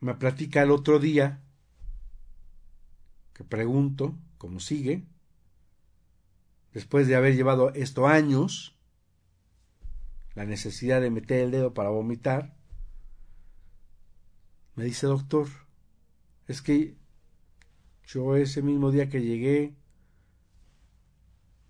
me 0.00 0.16
platica 0.16 0.62
el 0.62 0.72
otro 0.72 0.98
día 0.98 1.40
que 3.32 3.44
pregunto 3.44 4.18
cómo 4.38 4.58
sigue, 4.58 5.04
después 6.72 7.06
de 7.06 7.14
haber 7.14 7.36
llevado 7.36 7.72
esto 7.74 8.08
años, 8.08 8.71
la 10.34 10.44
necesidad 10.44 11.00
de 11.00 11.10
meter 11.10 11.40
el 11.40 11.50
dedo 11.50 11.74
para 11.74 11.90
vomitar, 11.90 12.56
me 14.74 14.84
dice 14.84 15.06
doctor, 15.06 15.48
es 16.48 16.62
que 16.62 16.96
yo 18.06 18.36
ese 18.36 18.62
mismo 18.62 18.90
día 18.90 19.08
que 19.08 19.22
llegué, 19.22 19.74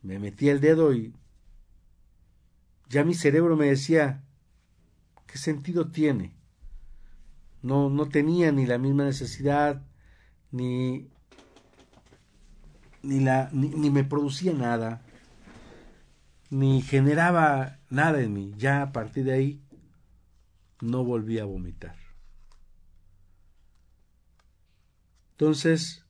me 0.02 0.18
metí 0.18 0.48
el 0.48 0.60
dedo 0.60 0.92
y 0.94 1.14
ya 2.88 3.04
mi 3.04 3.14
cerebro 3.14 3.56
me 3.56 3.66
decía, 3.66 4.24
¿qué 5.26 5.38
sentido 5.38 5.90
tiene? 5.90 6.34
no, 7.62 7.88
no 7.88 8.08
tenía 8.08 8.52
ni 8.52 8.66
la 8.66 8.78
misma 8.78 9.04
necesidad, 9.04 9.82
ni, 10.50 11.08
ni, 13.02 13.20
la, 13.20 13.48
ni, 13.52 13.90
me 13.90 14.04
producía 14.04 14.52
nada, 14.52 15.02
ni 16.52 16.82
generaba 16.82 17.78
nada 17.88 18.20
en 18.20 18.34
mí. 18.34 18.52
Ya 18.58 18.82
a 18.82 18.92
partir 18.92 19.24
de 19.24 19.32
ahí 19.32 19.62
no 20.82 21.02
volví 21.02 21.38
a 21.38 21.46
vomitar. 21.46 21.96
Entonces, 25.30 26.04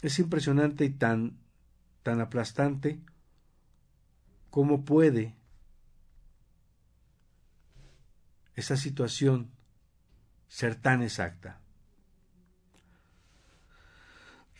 es 0.00 0.18
impresionante 0.18 0.86
y 0.86 0.90
tan, 0.90 1.38
tan 2.02 2.22
aplastante 2.22 2.98
cómo 4.48 4.86
puede 4.86 5.36
esa 8.54 8.78
situación 8.78 9.50
ser 10.48 10.76
tan 10.76 11.02
exacta. 11.02 11.60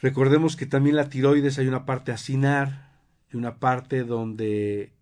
Recordemos 0.02 0.54
que 0.54 0.66
también 0.66 0.96
la 0.96 1.09
tiroides 1.09 1.59
hay 1.59 1.66
una 1.66 1.86
parte 1.86 2.12
acinar 2.12 2.92
y 3.32 3.36
una 3.38 3.59
parte 3.59 4.04
donde 4.04 4.97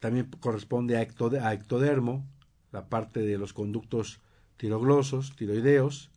también 0.00 0.30
corresponde 0.40 0.96
a, 0.96 1.02
ectodermo, 1.02 2.26
la 2.72 2.88
parte 2.88 3.20
de 3.20 3.38
los 3.38 3.52
conductos 3.52 4.20
tiroglosos, 4.56 5.34
tiroideos, 5.36 6.10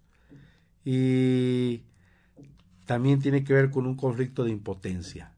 y 0.84 1.84
también 2.86 3.20
tiene 3.22 3.44
que 3.44 3.54
ver 3.54 3.70
con 3.70 3.86
un 3.86 3.96
conflicto 3.96 4.44
de 4.44 4.52
impotencia. 4.52 5.34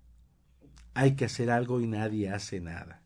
Hay 0.93 1.15
que 1.15 1.25
hacer 1.25 1.49
algo 1.49 1.81
y 1.81 1.87
nadie 1.87 2.29
hace 2.29 2.59
nada. 2.59 3.01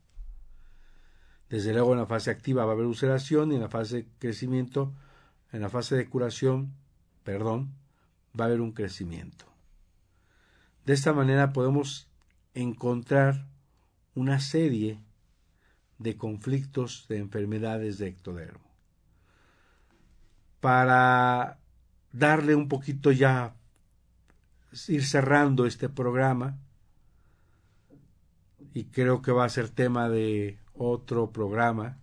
Desde 1.48 1.72
luego 1.72 1.92
en 1.92 2.00
la 2.00 2.06
fase 2.06 2.30
activa 2.30 2.64
va 2.64 2.72
a 2.72 2.74
haber 2.74 2.86
ulceración 2.86 3.52
y 3.52 3.56
en 3.56 3.60
la 3.60 3.68
fase 3.68 3.96
de 3.96 4.08
crecimiento 4.18 4.92
en 5.52 5.62
la 5.62 5.68
fase 5.68 5.96
de 5.96 6.08
curación, 6.08 6.74
perdón, 7.24 7.72
va 8.38 8.44
a 8.44 8.48
haber 8.48 8.60
un 8.60 8.72
crecimiento. 8.72 9.46
De 10.84 10.92
esta 10.92 11.12
manera 11.12 11.52
podemos 11.52 12.08
encontrar 12.54 13.46
una 14.14 14.40
serie 14.40 15.00
de 15.98 16.16
conflictos 16.16 17.06
de 17.08 17.18
enfermedades 17.18 17.98
de 17.98 18.08
ectodermo. 18.08 18.66
para 20.66 21.60
darle 22.12 22.56
un 22.56 22.66
poquito 22.66 23.12
ya, 23.12 23.54
ir 24.88 25.04
cerrando 25.04 25.64
este 25.64 25.88
programa, 25.88 26.58
y 28.74 28.86
creo 28.86 29.22
que 29.22 29.30
va 29.30 29.44
a 29.44 29.48
ser 29.48 29.68
tema 29.68 30.08
de 30.08 30.58
otro 30.74 31.30
programa, 31.30 31.98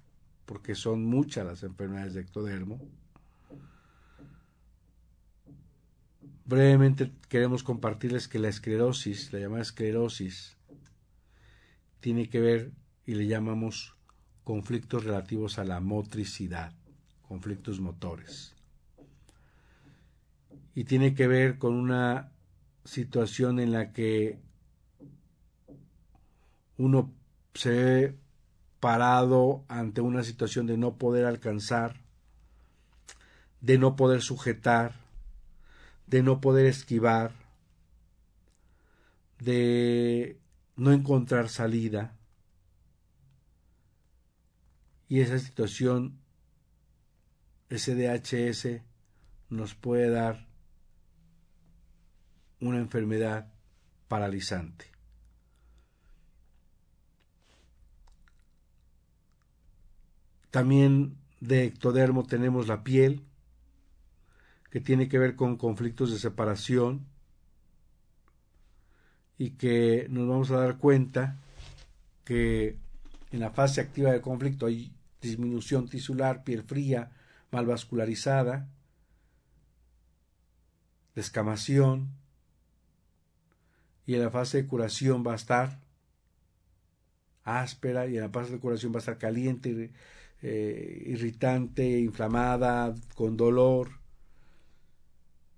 porque 0.45 0.75
son 0.75 1.03
muchas 1.03 1.45
las 1.45 1.63
enfermedades 1.63 2.13
de 2.13 2.21
ectodermo. 2.21 2.79
Brevemente 6.45 7.11
queremos 7.27 7.63
compartirles 7.63 8.29
que 8.29 8.39
la 8.39 8.47
esclerosis, 8.47 9.33
la 9.33 9.39
llamada 9.39 9.61
esclerosis, 9.61 10.57
tiene 11.99 12.29
que 12.29 12.39
ver 12.39 12.71
y 13.05 13.15
le 13.15 13.27
llamamos 13.27 13.95
conflictos 14.43 15.03
relativos 15.03 15.59
a 15.59 15.63
la 15.63 15.79
motricidad, 15.79 16.73
conflictos 17.27 17.79
motores. 17.79 18.55
Y 20.75 20.85
tiene 20.85 21.13
que 21.13 21.27
ver 21.27 21.57
con 21.57 21.73
una 21.73 22.31
situación 22.83 23.59
en 23.59 23.71
la 23.71 23.93
que 23.93 24.39
uno 26.77 27.13
se 27.53 27.69
ve 27.69 28.17
parado 28.79 29.63
ante 29.69 30.01
una 30.01 30.23
situación 30.23 30.67
de 30.67 30.77
no 30.77 30.97
poder 30.97 31.25
alcanzar, 31.25 32.01
de 33.61 33.77
no 33.77 33.95
poder 33.95 34.21
sujetar, 34.21 34.95
de 36.07 36.21
no 36.21 36.41
poder 36.41 36.65
esquivar, 36.65 37.31
de 39.39 40.37
no 40.75 40.91
encontrar 40.91 41.47
salida. 41.49 42.17
Y 45.07 45.21
esa 45.21 45.39
situación, 45.39 46.19
ese 47.69 47.95
DHS, 47.95 48.81
nos 49.49 49.75
puede 49.75 50.09
dar 50.09 50.47
una 52.59 52.79
enfermedad 52.79 53.53
paralizante. 54.07 54.85
También 60.49 61.17
de 61.39 61.65
ectodermo 61.65 62.23
tenemos 62.23 62.67
la 62.67 62.83
piel, 62.83 63.23
que 64.69 64.79
tiene 64.79 65.07
que 65.07 65.19
ver 65.19 65.35
con 65.35 65.57
conflictos 65.57 66.11
de 66.11 66.17
separación 66.17 67.05
y 69.37 69.51
que 69.51 70.07
nos 70.09 70.27
vamos 70.27 70.51
a 70.51 70.57
dar 70.57 70.77
cuenta 70.77 71.37
que 72.23 72.77
en 73.33 73.39
la 73.39 73.49
fase 73.49 73.81
activa 73.81 74.11
del 74.11 74.21
conflicto 74.21 74.67
hay 74.67 74.93
disminución 75.19 75.89
tisular, 75.89 76.43
piel 76.43 76.61
fría, 76.61 77.09
mal 77.51 77.65
vascularizada, 77.65 78.69
descamación, 81.15 82.09
y 84.05 84.13
en 84.13 84.21
la 84.21 84.29
fase 84.29 84.61
de 84.61 84.67
curación 84.67 85.23
va 85.25 85.31
a 85.31 85.35
estar 85.35 85.79
áspera 87.43 88.05
y 88.05 88.17
en 88.17 88.21
la 88.21 88.29
fase 88.29 88.51
de 88.51 88.59
curación 88.59 88.93
va 88.93 88.97
a 88.97 88.99
estar 88.99 89.17
caliente, 89.17 89.91
eh, 90.43 91.03
irritante, 91.07 91.99
inflamada, 91.99 92.93
con 93.15 93.35
dolor, 93.35 93.89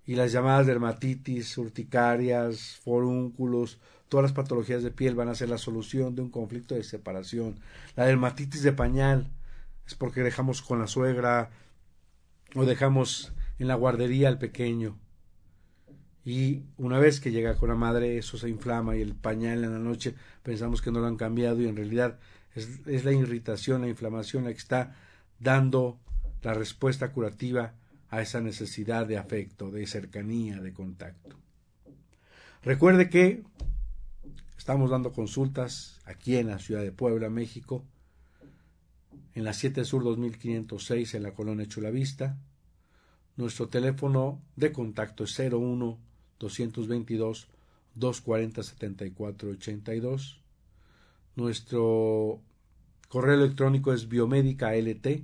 y 0.06 0.14
las 0.14 0.32
llamadas 0.32 0.66
dermatitis, 0.66 1.58
urticarias, 1.58 2.80
forúnculos, 2.82 3.80
todas 4.08 4.24
las 4.24 4.32
patologías 4.32 4.82
de 4.82 4.90
piel 4.90 5.14
van 5.14 5.28
a 5.28 5.34
ser 5.34 5.48
la 5.48 5.58
solución 5.58 6.14
de 6.14 6.22
un 6.22 6.30
conflicto 6.30 6.74
de 6.74 6.84
separación. 6.84 7.58
La 7.96 8.04
dermatitis 8.04 8.62
de 8.62 8.72
pañal 8.72 9.30
es 9.86 9.94
porque 9.94 10.22
dejamos 10.22 10.62
con 10.62 10.78
la 10.78 10.86
suegra 10.86 11.50
o 12.54 12.64
dejamos 12.64 13.32
en 13.58 13.68
la 13.68 13.74
guardería 13.74 14.28
al 14.28 14.38
pequeño. 14.38 14.98
Y 16.24 16.64
una 16.76 16.98
vez 16.98 17.20
que 17.20 17.30
llega 17.30 17.56
con 17.56 17.68
la 17.68 17.76
madre, 17.76 18.18
eso 18.18 18.36
se 18.36 18.48
inflama 18.48 18.96
y 18.96 19.00
el 19.00 19.14
pañal 19.14 19.62
en 19.64 19.72
la 19.72 19.78
noche 19.78 20.14
pensamos 20.42 20.82
que 20.82 20.90
no 20.90 21.00
lo 21.00 21.06
han 21.06 21.16
cambiado 21.16 21.60
y 21.60 21.68
en 21.68 21.76
realidad 21.76 22.18
es, 22.54 22.80
es 22.86 23.04
la 23.04 23.12
irritación, 23.12 23.82
la 23.82 23.88
inflamación 23.88 24.44
la 24.44 24.50
que 24.50 24.58
está 24.58 24.96
dando 25.38 26.00
la 26.42 26.54
respuesta 26.54 27.12
curativa 27.12 27.74
a 28.08 28.22
esa 28.22 28.40
necesidad 28.40 29.06
de 29.06 29.18
afecto, 29.18 29.70
de 29.70 29.86
cercanía, 29.86 30.60
de 30.60 30.72
contacto. 30.72 31.36
Recuerde 32.62 33.08
que 33.08 33.44
estamos 34.66 34.90
dando 34.90 35.12
consultas 35.12 36.00
aquí 36.06 36.34
en 36.34 36.48
la 36.48 36.58
ciudad 36.58 36.82
de 36.82 36.90
Puebla, 36.90 37.30
México, 37.30 37.84
en 39.36 39.44
la 39.44 39.52
7 39.52 39.84
Sur 39.84 40.02
2506 40.02 41.14
en 41.14 41.22
la 41.22 41.34
colonia 41.34 41.68
Chulavista. 41.68 42.36
Nuestro 43.36 43.68
teléfono 43.68 44.42
de 44.56 44.72
contacto 44.72 45.22
es 45.22 45.38
01 45.38 46.00
222 46.40 47.46
240 47.94 48.62
7482. 48.64 50.40
Nuestro 51.36 52.40
correo 53.08 53.34
electrónico 53.34 53.92
es 53.92 54.08
biomédica 54.08 54.74
lt 54.74 55.22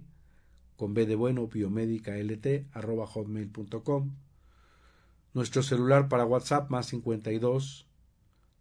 con 0.76 0.95
B 0.95 1.05
de 1.05 1.16
bueno, 1.16 1.49
biomédica 1.49 2.12
lt, 2.12 2.68
arroba 2.72 3.09
hotmail.com. 3.09 4.12
Nuestro 5.34 5.64
celular 5.64 6.09
para 6.09 6.26
WhatsApp 6.26 6.70
más 6.70 6.86
52 6.86 7.88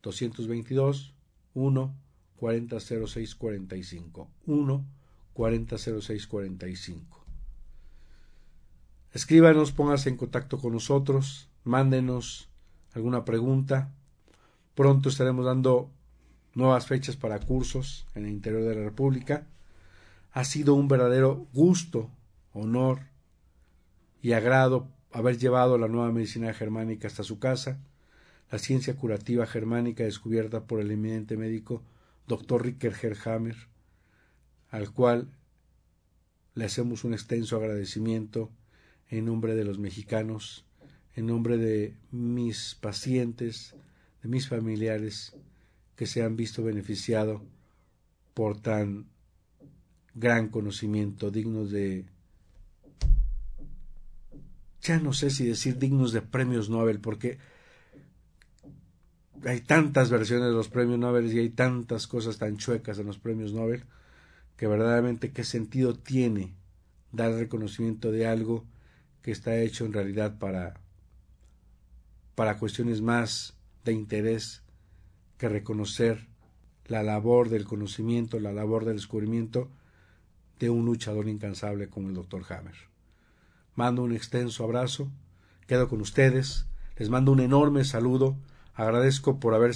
222 0.01 1.13
1 1.53 1.95
400645 2.37 4.29
1 4.47 4.85
400645. 5.33 7.25
Escríbanos, 9.13 9.71
póngase 9.71 10.09
en 10.09 10.17
contacto 10.17 10.57
con 10.57 10.73
nosotros, 10.73 11.49
mándenos 11.63 12.49
alguna 12.93 13.25
pregunta. 13.25 13.91
Pronto 14.75 15.09
estaremos 15.09 15.45
dando 15.45 15.91
nuevas 16.53 16.87
fechas 16.87 17.17
para 17.17 17.39
cursos 17.39 18.07
en 18.15 18.25
el 18.25 18.31
interior 18.31 18.63
de 18.63 18.75
la 18.75 18.83
República. 18.83 19.47
Ha 20.31 20.45
sido 20.45 20.75
un 20.75 20.87
verdadero 20.87 21.47
gusto, 21.53 22.09
honor 22.53 22.99
y 24.21 24.33
agrado 24.33 24.87
haber 25.11 25.37
llevado 25.37 25.77
la 25.77 25.87
nueva 25.87 26.11
medicina 26.11 26.53
germánica 26.53 27.07
hasta 27.07 27.23
su 27.23 27.39
casa, 27.39 27.79
la 28.51 28.59
ciencia 28.59 28.95
curativa 28.97 29.47
germánica 29.47 30.03
descubierta 30.03 30.65
por 30.65 30.81
el 30.81 30.91
eminente 30.91 31.37
médico 31.37 31.81
Dr. 32.27 32.65
Ricker 32.65 32.93
Herhammer, 33.01 33.55
al 34.69 34.91
cual 34.91 35.29
le 36.53 36.65
hacemos 36.65 37.05
un 37.05 37.13
extenso 37.13 37.55
agradecimiento 37.55 38.51
en 39.09 39.25
nombre 39.25 39.55
de 39.55 39.63
los 39.63 39.79
mexicanos, 39.79 40.65
en 41.15 41.27
nombre 41.27 41.57
de 41.57 41.95
mis 42.11 42.75
pacientes, 42.75 43.73
de 44.21 44.27
mis 44.27 44.49
familiares 44.49 45.33
que 45.95 46.05
se 46.05 46.21
han 46.21 46.35
visto 46.35 46.61
beneficiados 46.61 47.41
por 48.33 48.59
tan 48.59 49.07
gran 50.13 50.49
conocimiento, 50.49 51.31
dignos 51.31 51.71
de, 51.71 52.05
ya 54.81 54.99
no 54.99 55.13
sé 55.13 55.29
si 55.29 55.45
decir 55.45 55.77
dignos 55.77 56.11
de 56.11 56.21
premios 56.21 56.69
Nobel, 56.69 56.99
porque 56.99 57.37
hay 59.45 59.61
tantas 59.61 60.09
versiones 60.09 60.47
de 60.47 60.53
los 60.53 60.69
premios 60.69 60.99
Nobel 60.99 61.31
y 61.31 61.39
hay 61.39 61.49
tantas 61.49 62.07
cosas 62.07 62.37
tan 62.37 62.57
chuecas 62.57 62.99
en 62.99 63.07
los 63.07 63.17
premios 63.17 63.53
Nobel, 63.53 63.83
que 64.57 64.67
verdaderamente 64.67 65.31
qué 65.31 65.43
sentido 65.43 65.95
tiene 65.95 66.53
dar 67.11 67.33
reconocimiento 67.33 68.11
de 68.11 68.27
algo 68.27 68.65
que 69.21 69.31
está 69.31 69.57
hecho 69.57 69.85
en 69.85 69.93
realidad 69.93 70.37
para, 70.37 70.75
para 72.35 72.57
cuestiones 72.57 73.01
más 73.01 73.55
de 73.83 73.93
interés 73.93 74.63
que 75.37 75.49
reconocer 75.49 76.27
la 76.85 77.03
labor 77.03 77.49
del 77.49 77.65
conocimiento, 77.65 78.39
la 78.39 78.53
labor 78.53 78.85
del 78.85 78.97
descubrimiento 78.97 79.69
de 80.59 80.69
un 80.69 80.85
luchador 80.85 81.27
incansable 81.27 81.89
como 81.89 82.09
el 82.09 82.15
doctor 82.15 82.43
Hammer. 82.49 82.75
Mando 83.75 84.03
un 84.03 84.13
extenso 84.13 84.63
abrazo, 84.63 85.09
quedo 85.67 85.87
con 85.87 86.01
ustedes, 86.01 86.67
les 86.97 87.09
mando 87.09 87.31
un 87.31 87.39
enorme 87.39 87.83
saludo, 87.83 88.37
agradezco 88.73 89.39
por 89.39 89.53
haber 89.53 89.73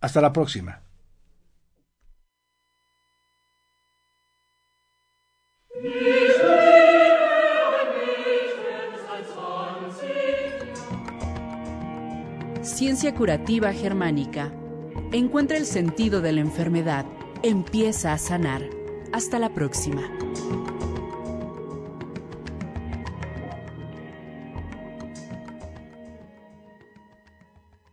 Hasta 0.00 0.22
la 0.22 0.32
próxima. 0.32 0.80
Ciencia 12.80 13.14
curativa 13.14 13.74
germánica. 13.74 14.54
Encuentra 15.12 15.58
el 15.58 15.66
sentido 15.66 16.22
de 16.22 16.32
la 16.32 16.40
enfermedad. 16.40 17.04
Empieza 17.42 18.14
a 18.14 18.16
sanar. 18.16 18.62
Hasta 19.12 19.38
la 19.38 19.52
próxima. 19.52 20.10